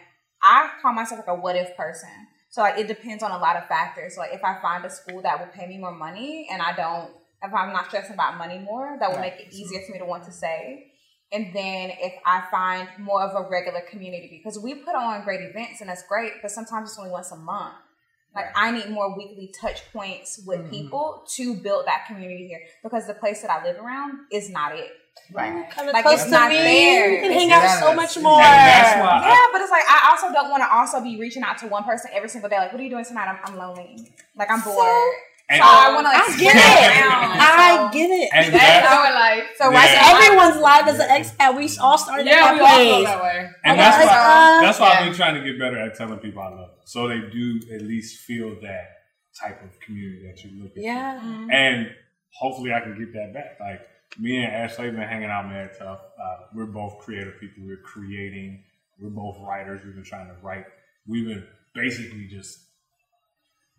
[0.43, 2.09] I call myself like a what if person.
[2.51, 4.17] So like it depends on a lot of factors.
[4.17, 7.09] Like if I find a school that will pay me more money and I don't,
[7.41, 10.05] if I'm not stressing about money more, that will make it easier for me to
[10.05, 10.91] want to stay.
[11.31, 15.39] And then if I find more of a regular community, because we put on great
[15.41, 17.75] events and that's great, but sometimes it's only once a month.
[18.35, 20.69] Like I need more weekly touch points with mm-hmm.
[20.71, 24.75] people to build that community here because the place that I live around is not
[24.77, 24.91] it.
[25.33, 25.69] Right.
[25.71, 26.57] Coming Like, close it's to not me.
[26.57, 27.11] there.
[27.11, 28.39] You can hang Yeah, out so much and more.
[28.41, 31.57] that's why- Yeah, but it's like I also don't want to also be reaching out
[31.59, 32.57] to one person every single day.
[32.57, 33.27] Like, what are you doing tonight?
[33.29, 34.11] I'm, I'm lonely.
[34.35, 35.13] Like I'm bored.
[35.49, 37.07] And, So I want to like I get switch it.
[37.07, 37.31] around.
[37.39, 38.29] I get it.
[38.33, 39.43] and That's that's, our life.
[39.57, 39.77] So Yeah.
[39.77, 41.57] right That's now, everyone's life as an expat.
[41.57, 43.37] We all started Yeah, in we that all feel that way.
[43.65, 44.99] and Okay, that's why uh, that's why Yeah.
[44.99, 47.59] I've been trying to get better at telling people I love them, so they do
[47.75, 48.85] at least feel that
[49.39, 50.83] type of community that you're looking.
[50.83, 50.87] for.
[50.87, 51.47] Yeah.
[51.51, 51.87] and
[52.37, 53.59] hopefully I can get that back.
[53.59, 53.81] Like
[54.19, 55.69] me and Ashley have been hanging out man.
[55.77, 56.01] tough.
[56.21, 57.63] Uh, we're both creative people.
[57.65, 58.63] We're creating.
[58.99, 59.81] We're both writers.
[59.85, 60.65] We've been trying to write.
[61.07, 62.59] We've been basically just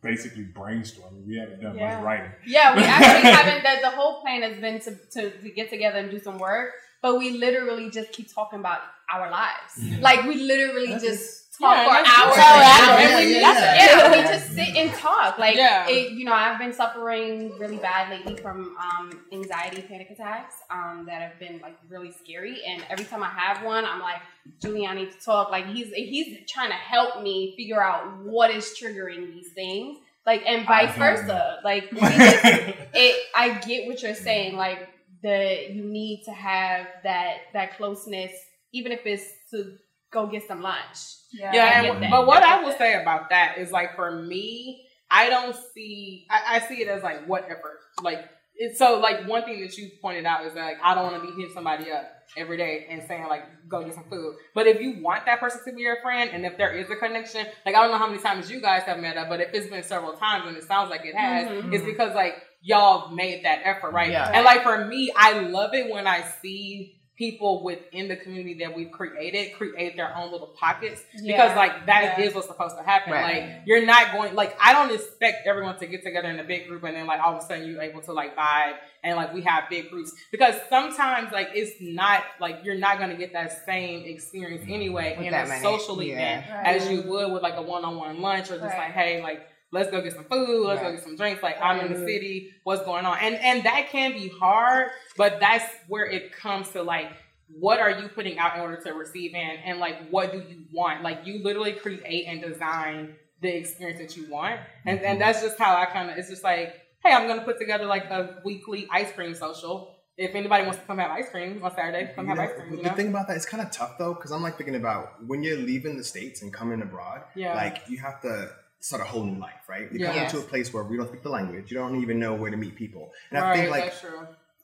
[0.03, 1.27] basically brainstorming.
[1.27, 1.95] We haven't done Yeah.
[1.97, 2.33] much writing.
[2.47, 3.63] Yeah, we actually haven't.
[3.63, 6.71] The, the whole plan has been to, to, to get together and do some work,
[7.03, 8.81] but we literally just keep talking about
[9.13, 10.01] our lives.
[10.01, 12.35] Like we literally just talk Yeah, for that's hours.
[12.37, 12.45] good.
[12.45, 13.01] and hours.
[13.01, 14.11] yeah, And we- yeah, yeah, yeah.
[14.11, 15.39] we just sit and talk.
[15.39, 15.89] Like, Yeah.
[15.89, 21.05] it, you know, I've been suffering really bad lately from um, anxiety, panic attacks um,
[21.07, 22.63] that have been like really scary.
[22.67, 24.21] And every time I have one, I'm like,
[24.61, 25.51] Julie, I need to talk.
[25.51, 29.99] Like he's he's trying to help me figure out what is triggering these things.
[30.27, 31.61] Like and vice versa.
[31.65, 34.57] Like we it I get what you're saying.
[34.57, 34.89] Like
[35.23, 38.33] the you need to have that that closeness,
[38.73, 39.77] even if it's to
[40.13, 40.99] go get some lunch.
[41.33, 42.11] Yeah, I and- get that.
[42.11, 42.79] but what I I will that.
[42.79, 46.27] say about that is like for me, I don't see.
[46.31, 47.79] I, I see it as like whatever.
[48.03, 51.11] Like it's so like one thing that you pointed out is that like I don't
[51.11, 52.05] want to be hitting somebody up
[52.37, 54.37] every day and saying like go get some food.
[54.55, 56.97] But if you want that person to be your friend and if there is a
[56.97, 59.49] connection, like I don't know how many times you guys have met up, but if
[59.55, 61.73] it's been several times and it sounds like it has, Mhm.
[61.75, 64.11] it's because like y'all made that effort, right?
[64.11, 64.31] Yeah.
[64.33, 68.75] And like for me, I love it when I see people within the community that
[68.77, 72.35] we've created create their own little pockets because like that is Yeah.
[72.35, 73.13] what's supposed to happen.
[73.13, 73.43] Right.
[73.43, 76.67] Like you're not going like I don't expect everyone to get together in a big
[76.67, 79.33] group and then like all of a sudden you're able to like vibe and like
[79.33, 83.65] we have big groups because sometimes like it's not like you're not gonna get that
[83.67, 86.15] same experience anyway With in a social yeah.
[86.15, 86.77] event Right.
[86.77, 88.79] as you would with like a one-on-one lunch or just Right.
[88.79, 91.81] like hey like let's go get some food let's go get some drinks like i'm
[91.81, 92.07] in the mm-hmm.
[92.07, 93.19] city what's going on?
[93.21, 97.13] And and that can be hard but that's where it comes to like
[97.59, 99.57] what are you putting out in order to receive in?
[99.65, 101.03] And like what do you want?
[101.03, 104.61] Like you literally create and design the experience that you want.
[104.87, 105.19] And and mm-hmm.
[105.19, 108.05] that's just how i kind of it's just like hey i'm gonna put together like
[108.05, 109.97] a weekly ice cream social.
[110.19, 112.71] If anybody wants to come have ice cream on saturday come have know, ice cream
[112.71, 112.95] you the know?
[112.95, 115.57] thing about that is kind of tough though, because I'm like thinking about when you're
[115.57, 117.23] leaving the states and coming abroad.
[117.35, 117.55] Yeah.
[117.55, 118.51] Like you have to
[118.83, 119.87] start a whole new life, right?
[119.93, 120.25] You come Yeah.
[120.25, 121.71] into a place where we don't speak the language.
[121.71, 123.13] You don't even know where to meet people.
[123.31, 123.95] And I think like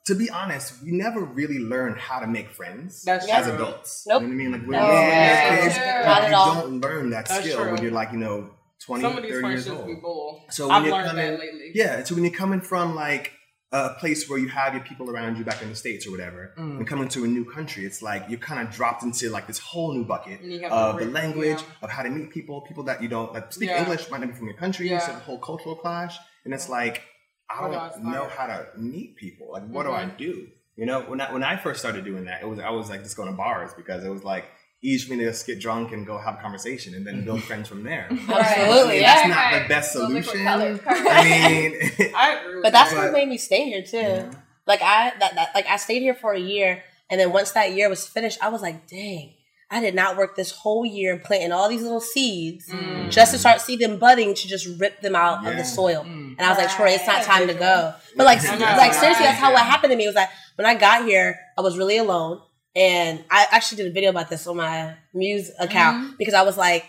[0.05, 3.55] to be honest, we never really learn how to make friends That's as true.
[3.55, 4.05] adults.
[4.07, 4.21] Nope.
[4.23, 4.51] You know what I mean?
[4.51, 5.85] Like when No, we're that's kids, true.
[5.85, 7.71] you- don't learn that That's skill true.
[7.73, 8.49] when you're like, you know,
[8.79, 10.41] 20, some of these 30 years old.
[10.49, 12.03] So when i've you're learned coming, that lately yeah.
[12.03, 13.33] So when you're coming from like
[13.71, 16.53] a place where you have your people around you back in the states or whatever,
[16.57, 16.77] Mm.
[16.79, 19.59] and coming to a new country, it's like you're kind of dropped into like this
[19.59, 21.83] whole new bucket And you have to of the language, yeah.
[21.83, 23.81] of how to meet people, people that you don't like speak Yeah.
[23.83, 24.99] English, might not be from your country, Yeah.
[24.99, 27.03] so the whole cultural clash, and it's like
[27.51, 29.51] I do I don't know how to meet people.
[29.51, 30.17] Like, what do I Mhm.
[30.17, 30.47] do?
[30.75, 33.03] You know, when I when I first started doing that, it was I was like
[33.03, 34.45] just going to bars because it was like
[34.81, 37.43] easy for me to just get drunk and go have a conversation and then build
[37.43, 38.07] friends from there.
[38.11, 39.27] Absolutely, That's yeah.
[39.27, 40.47] not the best Those liquid solution.
[40.47, 41.75] I mean,
[42.15, 43.97] i agree with But that's But- what made me stay here too.
[43.97, 44.31] Yeah.
[44.67, 47.73] Like I that, that like I stayed here for a year, and then once that
[47.73, 49.33] year was finished, I was like, dang,
[49.71, 53.09] I did not work this whole year planting all these little seeds Mm.
[53.09, 56.03] just to start see them budding to just rip them out of the soil.
[56.03, 56.35] Mm.
[56.37, 57.93] And I was like, Tori, it's not time to go.
[58.15, 61.03] But like, like seriously, that's how what happened to me was that when I got
[61.05, 62.39] here, I was really alone,
[62.75, 66.15] and I actually did a video about this on my Muse account mm-hmm.
[66.17, 66.85] because I was like.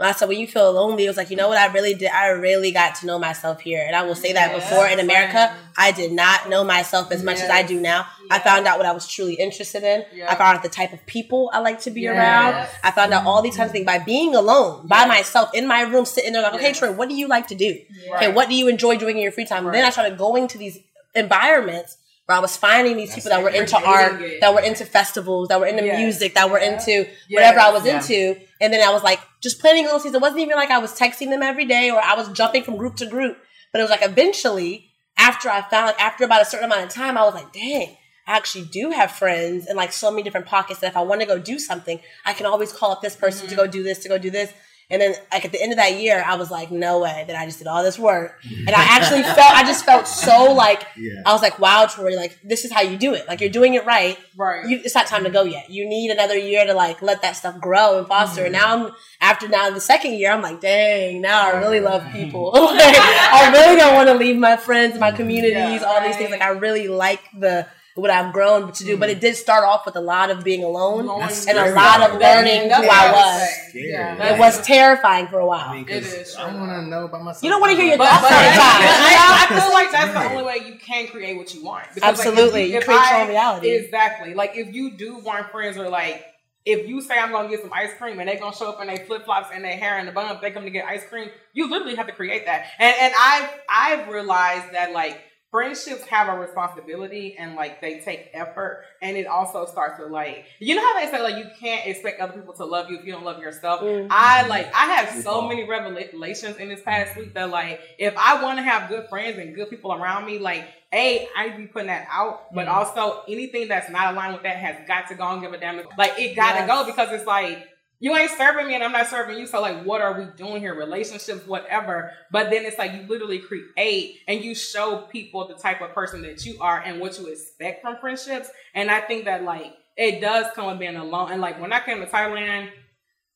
[0.00, 1.92] when I said when you feel lonely, it was like you know what I really
[1.92, 2.10] did.
[2.10, 4.58] I really got to know myself here, and I will say that Yes.
[4.60, 8.06] before in America, I did not know myself as much as I do now.
[8.30, 9.98] I found out what I was truly interested in.
[10.26, 12.16] I found out the type of people I like to be Yes.
[12.16, 12.68] around.
[12.82, 13.98] I found out all these kinds of things mm-hmm.
[14.00, 16.80] by being alone, by myself in my room, sitting there like, okay, Yes.
[16.80, 17.78] Tori, what do you like to do?
[18.14, 19.66] Okay, what do you enjoy doing in your free time?
[19.66, 19.74] Right.
[19.74, 20.78] Then I started going to these
[21.14, 21.98] environments
[22.30, 24.40] where I was finding these That's people that were into art, it.
[24.40, 25.98] that were into festivals, that were into Yes.
[25.98, 27.96] music, that were into whatever I was Yeah.
[27.96, 28.40] into.
[28.60, 30.14] And then I was like, just planting little seeds.
[30.14, 32.76] It wasn't even like I was texting them every day or I was jumping from
[32.76, 33.36] group to group.
[33.72, 36.90] But it was like eventually, after I found, like, after about a certain amount of
[36.90, 37.96] time, I was like, dang,
[38.28, 41.20] I actually do have friends in like so many different pockets that if I want
[41.22, 43.98] to go do something, I can always call up this person to go do this,
[44.00, 44.52] to go do this.
[44.90, 47.36] And then like at the end of that year, I was like, no way that
[47.36, 48.40] I just did all this work.
[48.60, 51.22] And I actually felt, I just felt so like, Yeah.
[51.24, 53.26] I was like, wow, Tori, like this is how you do it.
[53.26, 54.18] Like you're doing it right.
[54.36, 55.70] right You, it's not time to go yet.
[55.70, 58.44] You need another year to like let that stuff grow and foster.
[58.44, 58.80] And mm-hmm.
[58.80, 62.50] now I'm after now the second year, I'm like, dang, now I really love people.
[62.54, 66.30] like, I really don't want to leave my friends, my communities, Yeah, all these things.
[66.30, 67.66] Like I really like the
[68.00, 68.96] what I've grown to do.
[68.96, 69.18] But mm-hmm.
[69.18, 72.20] it did start off with a lot of being alone That's and a lot of
[72.20, 73.74] learning who That's I was.
[73.74, 74.34] Yeah.
[74.34, 75.68] It was terrifying for a while.
[75.68, 76.58] I mean, It 'cause is I true.
[76.58, 77.44] want to know about myself.
[77.44, 79.56] You don't want to hear your But, thoughts but all the I, time.
[79.56, 81.84] I feel like that's the only way you can create what you want.
[81.94, 82.62] Because, like, Absolutely.
[82.64, 83.68] if You if create your own reality.
[83.70, 84.34] Exactly.
[84.34, 86.24] Like if you do want friends or like
[86.66, 88.86] if you say I'm gonna get some ice cream and they're gonna show up in
[88.86, 91.30] their flip flops and their hair in the bun, they come to get ice cream,
[91.54, 92.66] you literally have to create that.
[92.78, 95.20] And and I've I've realized that like
[95.50, 100.44] friendships have a responsibility and like they take effort and it also starts with like
[100.60, 103.04] you know how they say like you can't expect other people to love you if
[103.04, 104.06] you don't love yourself Mm.
[104.10, 108.42] i like i have so many revelations in this past week that like if i
[108.42, 111.88] want to have good friends and good people around me like a i be putting
[111.88, 115.40] that out but also anything that's not aligned with that has got to go and
[115.42, 116.68] give a damn like it got to Yes.
[116.68, 117.66] go because it's like
[118.00, 119.46] you ain't serving me and I'm not serving you.
[119.46, 120.74] So like, what are we doing here?
[120.74, 122.12] Relationships, whatever.
[122.32, 126.22] But then it's like you literally create and you show people the type of person
[126.22, 128.48] that you are and what you expect from friendships.
[128.74, 131.30] And I think that like it does come with being alone.
[131.30, 132.70] And like when I came to Thailand,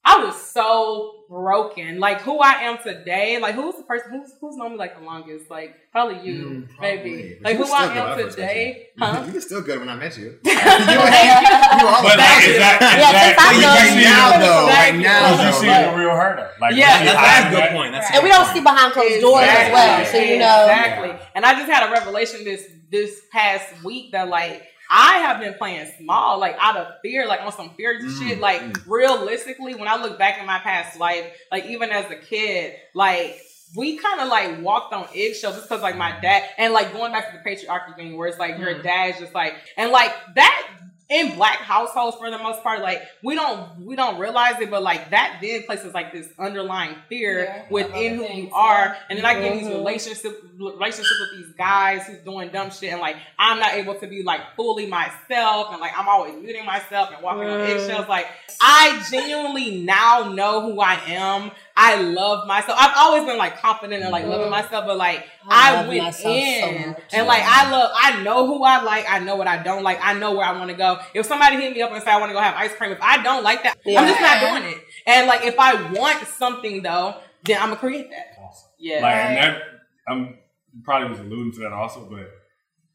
[0.02, 1.98] I was so broken.
[1.98, 3.38] Like who I am today.
[3.40, 5.50] Like who's the person who's who's known me like the longest?
[5.50, 6.96] Like probably you, Mm, probably.
[6.96, 7.38] maybe.
[7.42, 8.86] But Like who I good when I am today.
[8.96, 9.04] You.
[9.04, 9.24] Huh?
[9.26, 10.38] You were still good when I met you.
[10.44, 11.80] you, Yeah.
[11.80, 14.04] you all But like, is that, is Yeah, that, since I've is known that you-
[14.04, 16.50] now though, right now, is you though, seeing the real her?
[16.60, 17.92] Like, Yeah, really that's, hiding that's a good that- point.
[17.92, 18.54] That's a And we don't point.
[18.56, 20.04] see behind closed doors as well.
[20.06, 20.60] So you know.
[20.70, 21.10] exactly.
[21.34, 24.62] And I just had a revelation this this past week that like
[24.96, 28.40] I have been playing small, like out of fear, like on some fear Mm, shit.
[28.40, 32.74] Like realistically, when I look back in my past life, like even as a kid,
[32.94, 33.40] like
[33.76, 37.10] we kind of like walked on eggshells just because like my dad and like going
[37.10, 38.82] back to the patriarchy thing where it's like your Mm.
[38.84, 40.68] dad's just like and like that
[41.14, 44.82] in black households for the most part like we don't we don't realize it but
[44.82, 48.96] like that then places like this underlying fear Yeah, within who other you are yeah.
[49.08, 49.74] and then I get these Mhm.
[49.74, 54.06] relationship relationships with these guys who's doing dumb shit and like I'm not able to
[54.06, 57.68] be like fully myself and like I'm always muting myself and walking on Mm.
[57.68, 58.26] eggshells like
[58.60, 62.78] I genuinely now know who I am I love myself.
[62.80, 66.22] I've always been like confident and like loving myself but like I I, went myself
[66.22, 67.02] so in much.
[67.12, 69.98] and like I love I know who I like I know what I don't like
[70.00, 70.98] I know where I want to go.
[71.14, 72.98] If somebody hit me up and say I want to go have ice cream if
[73.00, 74.78] I don't like that I'm just not doing it.
[75.06, 78.42] And like if I want something though then I'm gonna create that.
[78.42, 78.70] Awesome.
[78.78, 79.00] yeah.
[79.02, 79.62] Like, and that,
[80.08, 80.38] I'm
[80.82, 82.30] probably was alluding to that also, but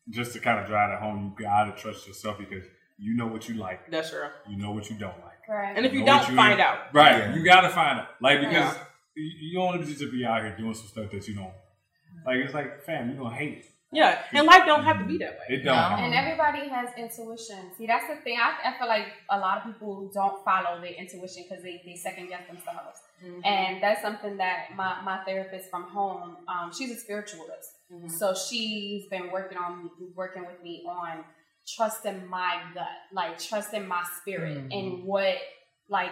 [0.09, 2.65] just to kind of drive it home, you gotta trust yourself because
[2.97, 5.28] you know what you like, that's true you know what you don't like.
[5.50, 5.76] Right.
[5.76, 7.34] and if you don't you find ain't- out Right, Yeah.
[7.36, 8.10] you gotta find out.
[8.22, 8.84] Like because Yeah.
[9.16, 11.54] you, you don't want to just be out here doing some stuff that you don't
[12.26, 12.38] like.
[12.45, 13.66] It's like, fam, you gonna hate it.
[13.91, 15.76] yeah and life don't have to be that way It don't.
[15.76, 15.97] No.
[16.06, 17.72] And everybody has intuition.
[17.76, 18.38] See, that's the thing.
[18.39, 21.95] I, I feel like a lot of people don't follow their intuition because they, they
[21.95, 23.00] second guess themselves.
[23.26, 23.41] Mm-hmm.
[23.43, 27.70] And that's something that my, my therapist from home, um, she's a spiritualist.
[27.91, 28.12] Mhm.
[28.12, 31.24] So she's been working on working with me on
[31.76, 34.80] trusting my gut, like trusting my spirit Mhm.
[34.80, 35.38] and what
[35.89, 36.11] like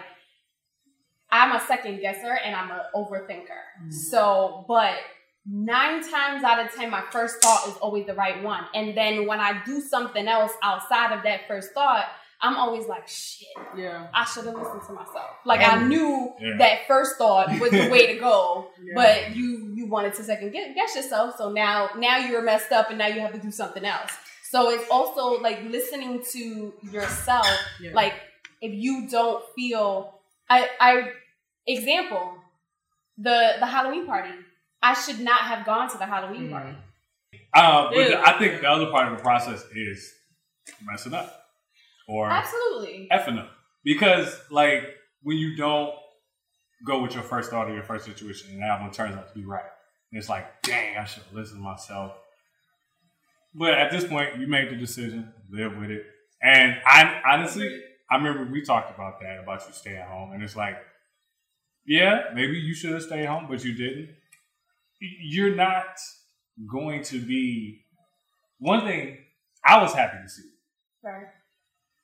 [1.30, 3.92] I'm a second guesser and I'm an overthinker.
[3.92, 4.94] So, but
[5.46, 8.64] nine times out of ten, my first thought is always the right one.
[8.74, 12.06] And then when I do something else outside of that first thought,
[12.40, 15.30] I'm always like, shit, yeah I should have listened to myself.
[15.44, 16.56] Like I knew Yeah.
[16.58, 18.92] that first thought was the way to go, Yeah.
[18.94, 21.36] but you you wanted to second guess, guess yourself.
[21.36, 24.12] So now now you're messed up, and now you have to do something else.
[24.50, 27.46] So it's also like listening to yourself.
[27.80, 27.90] Yeah.
[27.92, 28.14] Like
[28.62, 30.14] if you don't feel,
[30.48, 31.12] I I
[31.66, 32.34] example
[33.18, 34.30] the the Halloween party.
[34.82, 36.52] I should not have gone to the Halloween Mm.
[36.52, 36.76] party.
[37.52, 38.22] Uh, but Yeah.
[38.24, 40.14] I think the other part of the process is
[40.82, 41.44] messing up
[42.06, 43.08] or Absolutely.
[43.10, 43.50] effing up
[43.84, 44.84] because like
[45.22, 45.92] when you don't
[46.86, 49.34] go with your first thought or your first situation and that one turns out to
[49.34, 49.64] be right
[50.12, 52.12] and it's like dang i should have listened to myself
[53.54, 56.04] but at this point you made the decision live with it
[56.42, 60.56] and i honestly i remember we talked about that about you staying home and it's
[60.56, 60.76] like
[61.86, 64.10] yeah maybe you should have stayed home but you didn't
[65.00, 65.98] you're not
[66.70, 67.80] going to be
[68.58, 69.18] one thing
[69.64, 70.48] i was happy to see
[71.02, 71.26] Right.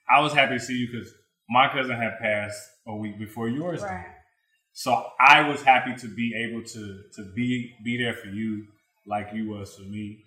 [0.09, 1.13] I was happy to see you because
[1.51, 3.91] my cousin had passed a week before yours did.
[4.73, 8.67] So I was happy to be able to to be be there for you
[9.07, 10.24] like you was for me.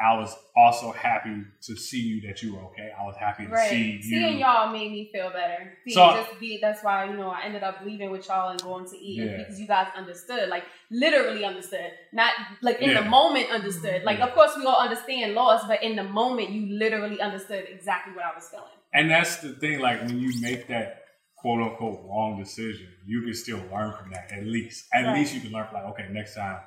[0.00, 2.90] I was also happy to see you that you were okay.
[2.98, 3.70] I was happy to Right.
[3.70, 4.02] see you.
[4.02, 5.78] Seeing y'all made me feel better.
[5.86, 8.60] See, So- just be that's why, you know, I ended up leaving with y'all and
[8.60, 9.36] going to eat Yeah.
[9.36, 10.48] because you guys understood.
[10.48, 11.92] Like literally understood.
[12.12, 14.02] Not like in the moment understood.
[14.02, 14.26] Like Yeah.
[14.26, 18.24] of course we all understand loss, but in the moment you literally understood exactly what
[18.24, 18.66] I was feeling.
[18.92, 21.04] And that's the thing, like when you make that
[21.36, 24.88] quote unquote wrong decision, you can still learn from that at least.
[24.92, 25.18] At Right.
[25.18, 26.60] least you can learn from like, okay, next time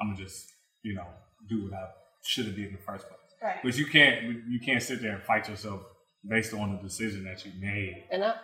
[0.00, 0.50] I'm gonna just,
[0.82, 1.06] you know,
[1.48, 1.86] do what I
[2.24, 3.20] should have did in the first place.
[3.42, 3.56] Right.
[3.62, 5.82] But you can't you can't sit there and fight yourself
[6.26, 8.04] based on the decision that you made.
[8.10, 8.34] And I,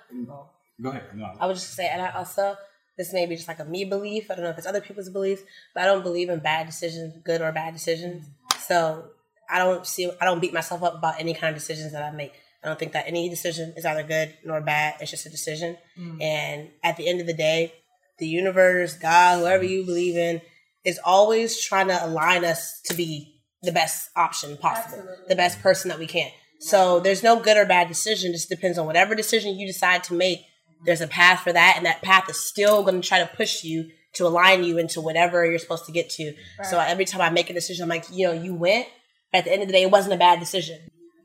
[0.82, 1.04] Go ahead.
[1.14, 1.30] No.
[1.38, 2.56] I would just say, and I also,
[2.96, 4.30] this may be just like a me belief.
[4.30, 5.42] I don't know if it's other people's beliefs,
[5.74, 8.26] but I don't believe in bad decisions, good or bad decisions.
[8.60, 9.04] So
[9.48, 12.10] I don't see, I don't beat myself up about any kind of decisions that I
[12.14, 12.32] make.
[12.62, 14.96] I don't think that any decision is either good nor bad.
[15.00, 15.76] It's just a decision.
[15.98, 16.22] Mm.
[16.22, 17.74] And at the end of the day,
[18.18, 20.42] the universe, God, whoever you believe in,
[20.84, 25.24] is always trying to align us to be the best option possible, Absolutely.
[25.28, 26.30] the best person that we can.
[26.60, 28.30] So there's no good or bad decision.
[28.30, 30.40] It just depends on whatever decision you decide to make.
[30.84, 33.64] There's a path for that, and that path is still going to try to push
[33.64, 36.34] you to align you into whatever you're supposed to get to.
[36.68, 38.86] So every time I make a decision, I'm like, you know, you went.
[39.30, 40.78] But at the end of the day, it wasn't a bad decision.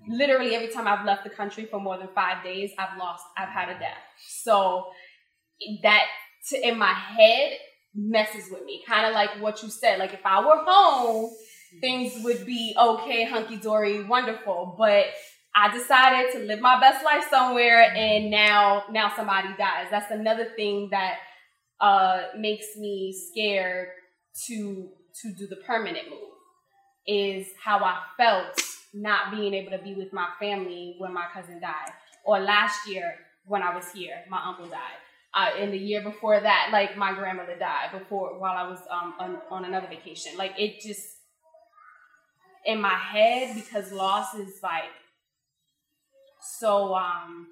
[0.08, 3.50] literally every time I've left the country for more than five days, I've lost, I've
[3.50, 3.98] had a death.
[4.44, 4.86] So
[5.82, 6.04] that
[6.50, 7.54] to, in my head
[7.96, 8.84] messes with me.
[8.88, 10.00] Kind of like what you said.
[10.00, 11.32] Like if I were home,
[11.82, 14.76] things would be okay, hunky dory, wonderful.
[14.78, 15.06] But
[15.56, 19.88] I decided to live my best life somewhere, and now now somebody dies.
[19.90, 21.18] That's another thing that
[21.80, 23.90] uh, makes me scared
[24.48, 24.90] to
[25.22, 26.20] to do the permanent move.
[27.08, 28.60] Is how I felt
[28.94, 31.92] not being able to be with my family when my cousin died,
[32.24, 33.16] or last year
[33.46, 35.00] when I was here, my uncle died.
[35.34, 39.14] Uh, and the year before that, like my grandmother died before while I was um,
[39.20, 40.38] on, on another vacation.
[40.38, 41.15] Like it just
[42.66, 44.84] in my head because loss is like
[46.42, 47.48] so um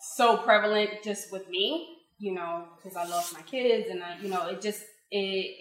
[0.00, 4.28] so prevalent just with me, you know, because I lost my kids and I, you
[4.28, 5.56] know, it just it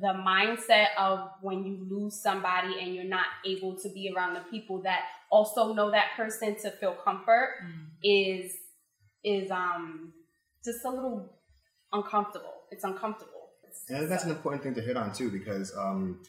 [0.00, 4.40] the mindset of when you lose somebody and you're not able to be around the
[4.50, 7.54] people that also know that person to feel comfort
[8.02, 8.52] is
[9.24, 10.12] is um
[10.64, 11.38] just a little
[11.92, 12.52] uncomfortable.
[12.70, 13.33] It's uncomfortable.
[13.88, 16.20] And that's an important thing to hit on too, because um,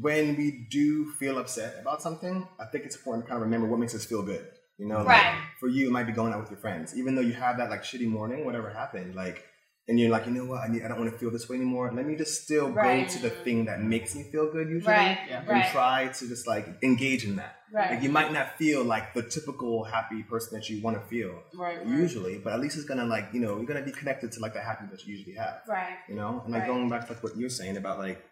[0.00, 3.66] when we do feel upset about something, I think it's important to kind of remember
[3.66, 4.46] what makes us feel good.
[4.78, 5.40] You know, like, Right.
[5.58, 7.68] for you, it might be going out with your friends, even though you have that
[7.68, 9.44] like shitty morning, whatever happened, like,
[9.88, 11.56] and you're like, you know what, I need, I don't want to feel this way
[11.56, 11.90] anymore.
[11.92, 13.06] Let me just still Right.
[13.06, 15.70] go to the thing that makes me feel good usually, Right, and right.
[15.72, 17.56] try to just like engage in that.
[17.72, 17.90] Right.
[17.92, 21.42] Like you might not feel like the typical happy person that you want to feel
[21.54, 21.86] Right, right.
[21.86, 24.54] usually, but at least it's gonna like you know you're gonna be connected to like
[24.54, 25.96] the happiness that you usually have right.
[26.08, 26.68] you know and like Right.
[26.68, 28.24] going back to like what you're saying about like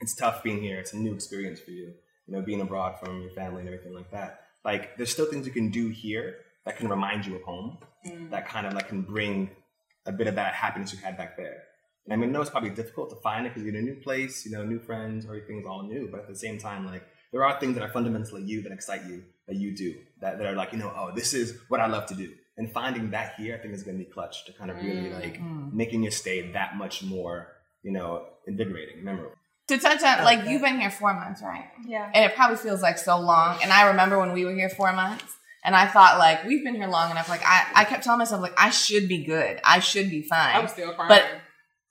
[0.00, 1.92] it's tough being here it's a new experience for you
[2.26, 5.46] you know being abroad from your family and everything like that like there's still things
[5.46, 8.30] you can do here that can remind you of home mm.
[8.30, 9.50] that kind of like can bring
[10.08, 11.62] a bit of that happiness you had back there
[12.04, 13.88] and i mean I know it's probably difficult to find it because you're in a
[13.90, 17.04] new place you know new friends everything's all new but at the same time like
[17.32, 20.46] there are things that are fundamentally you that excite you that you do that, that
[20.46, 23.34] are like you know oh this is what i love to do and finding that
[23.36, 25.20] here i think is going to be clutch to kind of really mm-hmm.
[25.20, 25.40] like
[25.72, 27.48] making your stay that much more
[27.82, 29.36] you know invigorating memorable
[29.68, 31.68] To touch on, like, you've been here four months, right?
[31.86, 32.10] Yeah.
[32.14, 33.58] And it probably feels like so long.
[33.62, 35.30] And I remember when we were here four months,
[35.64, 37.28] and I thought, like, we've been here long enough.
[37.28, 39.60] Like, I, I kept telling myself, like, I should be good.
[39.64, 40.56] I should be fine.
[40.56, 41.08] I'm still crying.
[41.08, 41.24] But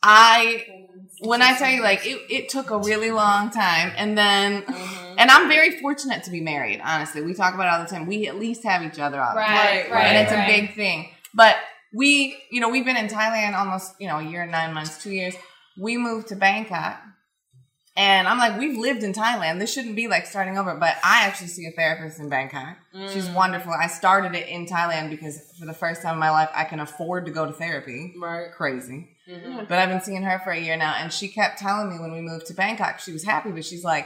[0.01, 0.87] I,
[1.19, 3.91] when I tell you, like, it, it took a really long time.
[3.97, 5.15] And then, Mm-hmm.
[5.17, 7.21] and I'm very fortunate to be married, honestly.
[7.21, 8.07] We talk about it all the time.
[8.07, 9.51] We at least have each other all the time.
[9.51, 10.47] Right, right, and it's right.
[10.47, 11.09] a big thing.
[11.33, 11.55] But
[11.93, 15.01] we, you know, we've been in Thailand almost, you know, a year and nine months,
[15.01, 15.35] two years.
[15.79, 17.01] We moved to Bangkok.
[17.97, 19.57] And I'm like, we've lived in Thailand.
[19.57, 20.75] This shouldn't be like starting over.
[20.75, 22.77] But I actually see a therapist in Bangkok.
[23.11, 23.33] She's mm.
[23.33, 23.73] wonderful.
[23.73, 26.79] I started it in Thailand because for the first time in my life, I can
[26.79, 28.13] afford to go to therapy.
[28.21, 28.51] Right.
[28.55, 29.09] Crazy.
[29.27, 29.65] Mm-hmm.
[29.67, 30.93] But I've been seeing her for a year now.
[30.95, 33.83] And she kept telling me when we moved to Bangkok, she was happy, but she's
[33.83, 34.05] like,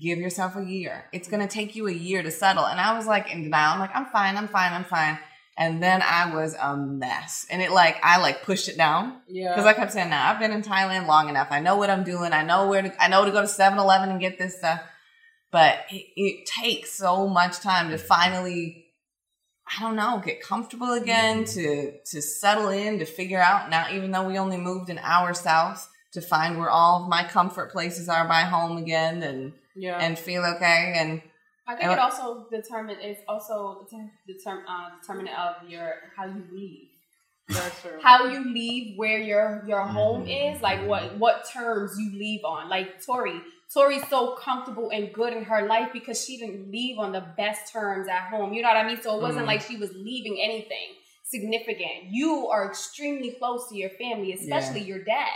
[0.00, 1.04] give yourself a year.
[1.12, 2.64] It's going to take you a year to settle.
[2.64, 3.74] And I was like in denial.
[3.74, 5.18] I'm like, I'm fine, I'm fine, I'm fine.
[5.58, 7.44] And then I was a mess.
[7.50, 9.20] And it like, I like pushed it down.
[9.26, 9.50] Yeah.
[9.50, 11.48] Because I kept saying, now I've been in Thailand long enough.
[11.50, 12.32] I know what I'm doing.
[12.32, 14.80] I know where to, I know to go to 7 Eleven and get this stuff.
[15.50, 18.86] But it, it takes so much time to finally,
[19.66, 21.60] I don't know, get comfortable again, mm-hmm.
[21.60, 25.32] to to settle in, to figure out now, even though we only moved an hour
[25.32, 29.98] south, to find where all of my comfort places are by home again and yeah.
[29.98, 30.94] and feel okay.
[30.96, 31.22] And
[31.68, 33.86] I think it also determine it's also
[34.26, 36.88] determine uh, determinant of your how you leave.
[37.48, 37.98] That's true.
[38.02, 39.94] How you leave where your your mm-hmm.
[39.94, 42.70] home is, like what what terms you leave on.
[42.70, 43.40] Like Tori,
[43.72, 47.70] Tori's so comfortable and good in her life because she didn't leave on the best
[47.70, 48.54] terms at home.
[48.54, 49.02] You know what I mean?
[49.02, 49.48] So it wasn't mm.
[49.48, 50.94] like she was leaving anything
[51.24, 52.04] significant.
[52.10, 55.28] You are extremely close to your family, especially your dad.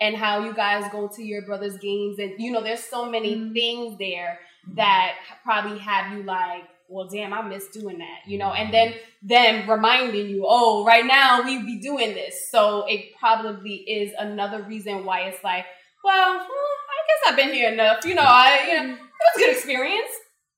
[0.00, 3.34] And how you guys go to your brother's games, and you know, there's so many
[3.34, 3.52] mm.
[3.52, 4.38] things there
[4.74, 5.14] that
[5.44, 9.68] probably have you like, well, damn, I miss doing that, you know, and then them
[9.68, 12.50] reminding you, oh, right now we be doing this.
[12.50, 15.66] So it probably is another reason why it's like,
[16.02, 18.04] well, hmm, I guess I've been here enough.
[18.04, 20.10] You know, I you know, it was a good experience.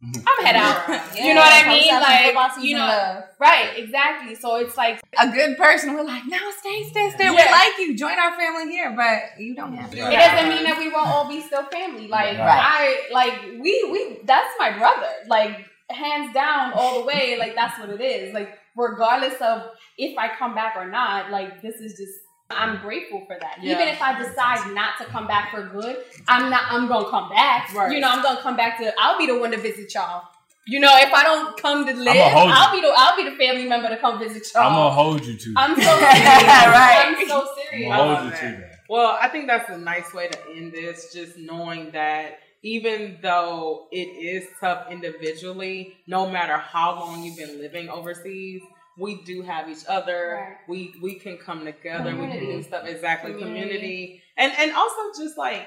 [0.02, 0.26] Mm-hmm.
[0.26, 1.14] I'm head out.
[1.14, 1.92] you know what I mean?
[1.92, 3.72] Like, you know, right?
[3.76, 4.34] Exactly.
[4.34, 5.92] So it's like a good person.
[5.94, 7.28] We're like, no, stay, stay, stay.
[7.28, 7.94] We like you.
[7.96, 9.96] Join our family here, but you don't have to.
[9.98, 12.08] it doesn't mean that we won't all be still family.
[12.08, 15.08] Like I like we we that's my brother.
[15.28, 17.36] Like hands down all the way.
[17.38, 18.32] Like that's what it is.
[18.32, 19.64] Like regardless of
[19.98, 22.18] if I come back or not, like this is just
[22.50, 23.58] I'm grateful for that.
[23.62, 23.74] Yeah.
[23.74, 25.98] Even if I decide not to come back for good,
[26.28, 27.72] I'm not I'm gonna come back.
[27.74, 27.92] Right.
[27.92, 30.24] You know, I'm gonna come back to I'll be the one to visit y'all.
[30.66, 32.16] You know, if I don't come to live.
[32.16, 34.64] I'll be the I'll be the family member to come visit y'all.
[34.64, 35.54] I'm gonna hold you to.
[35.56, 35.98] I'm so serious.
[35.98, 37.16] Right.
[37.18, 37.88] I'm so I'm serious.
[37.88, 38.40] gonna hold you that.
[38.40, 38.70] to that.
[38.88, 43.86] Well, I think that's a nice way to end this, just knowing that even though
[43.90, 48.62] it is tough individually, no matter how long you've been living overseas,
[48.98, 50.36] we do have each other.
[50.40, 50.56] Right.
[50.68, 52.14] We we can come together.
[52.16, 53.62] We can do stuff exactly Community.
[53.62, 55.66] community, and and also just like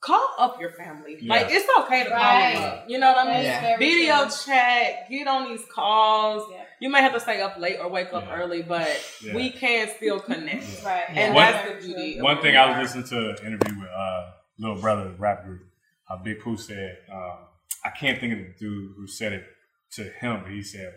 [0.00, 1.16] call up your family.
[1.20, 1.32] Yeah.
[1.34, 2.54] Like it's okay to call Right.
[2.54, 2.84] them up.
[2.88, 3.42] You know what I mean?
[3.44, 4.30] That's very Video true.
[4.46, 6.48] chat, get on these calls.
[6.52, 6.62] Yeah.
[6.80, 8.36] You may have to stay up late or wake up Yeah.
[8.36, 8.88] early, but
[9.22, 9.34] Yeah.
[9.34, 10.84] we can still connect.
[10.84, 11.04] Right.
[11.08, 12.20] And One- that's the beauty.
[12.20, 12.78] One who thing I are.
[12.80, 15.62] was listening to an interview with uh, Little Brother rap group.
[16.08, 17.38] Uh, Big Pooh said, um,
[17.84, 19.44] I can't think of the dude who said it
[19.92, 20.92] to him, but he said,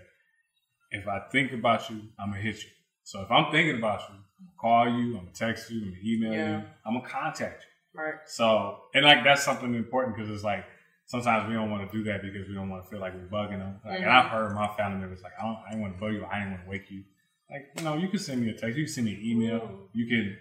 [0.91, 2.69] if I think about you, I'm gonna hit you.
[3.03, 5.89] So if I'm thinking about you, I'm gonna call you, I'm gonna text you, I'm
[5.89, 6.57] gonna email Yeah.
[6.59, 8.01] you, I'm gonna contact you.
[8.01, 8.15] Right.
[8.25, 10.65] So and like that's something important because it's like
[11.05, 13.27] sometimes we don't want to do that because we don't want to feel like we're
[13.27, 13.79] bugging them.
[13.83, 14.35] Like, And I've mm-hmm.
[14.35, 16.63] heard my family members like, I don't, I want to bug you, I didn't want
[16.65, 17.03] to wake you.
[17.49, 19.59] Like you know, you can send me a text, you can send me an email,
[19.59, 19.83] mm-hmm.
[19.93, 20.37] you can.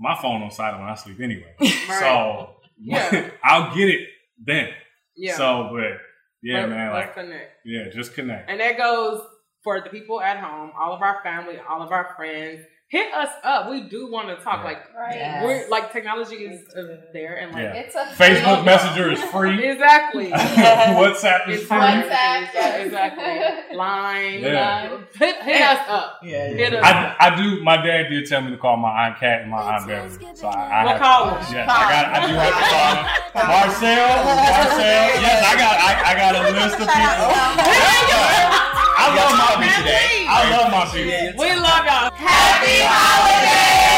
[0.00, 1.56] My phone on silent when I sleep anyway,
[1.88, 3.30] so Yeah.
[3.44, 4.08] I'll get it
[4.44, 4.70] then.
[5.16, 5.36] Yeah.
[5.36, 5.98] So, but
[6.42, 7.52] yeah, Let- man, like connect.
[7.64, 8.48] yeah, just connect.
[8.48, 9.22] And that goes
[9.68, 12.62] for the people at home, all of our family, all of our friends.
[12.90, 13.68] Hit us up.
[13.68, 14.60] We do want to talk.
[14.60, 14.64] Yeah.
[14.64, 15.14] Like Right.
[15.16, 15.44] Yeah.
[15.44, 17.74] we're like technology is uh, there and like Yeah.
[17.84, 19.62] It's a Facebook Messenger is free.
[19.62, 20.30] exactly.
[20.30, 21.76] WhatsApp is It's free.
[21.76, 22.48] WhatsApp.
[22.54, 23.76] Yeah, exactly.
[23.76, 24.40] Line.
[24.40, 24.88] Yeah.
[24.90, 25.04] Line.
[25.20, 26.18] Hit, hit us up.
[26.22, 27.16] Yeah, Hit us up.
[27.20, 27.62] I, I do.
[27.62, 30.48] My dad did tell me to call my aunt Cat and my aunt Beverly, so
[30.48, 31.36] I, I We'll have, call them.
[31.52, 32.06] Yes, I got.
[32.08, 33.04] I do have to call them.
[33.52, 35.20] Marcel, Marcel.
[35.20, 35.76] Yes, I got.
[35.88, 37.36] I, I got a list of people.
[39.08, 39.80] I love my people.
[39.80, 40.26] today.
[40.28, 41.40] I love my people.
[41.40, 42.12] We love y'all.
[42.12, 43.88] Happy holidays!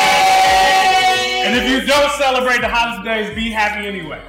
[1.46, 4.20] And if you don't celebrate the holidays, be happy anyway.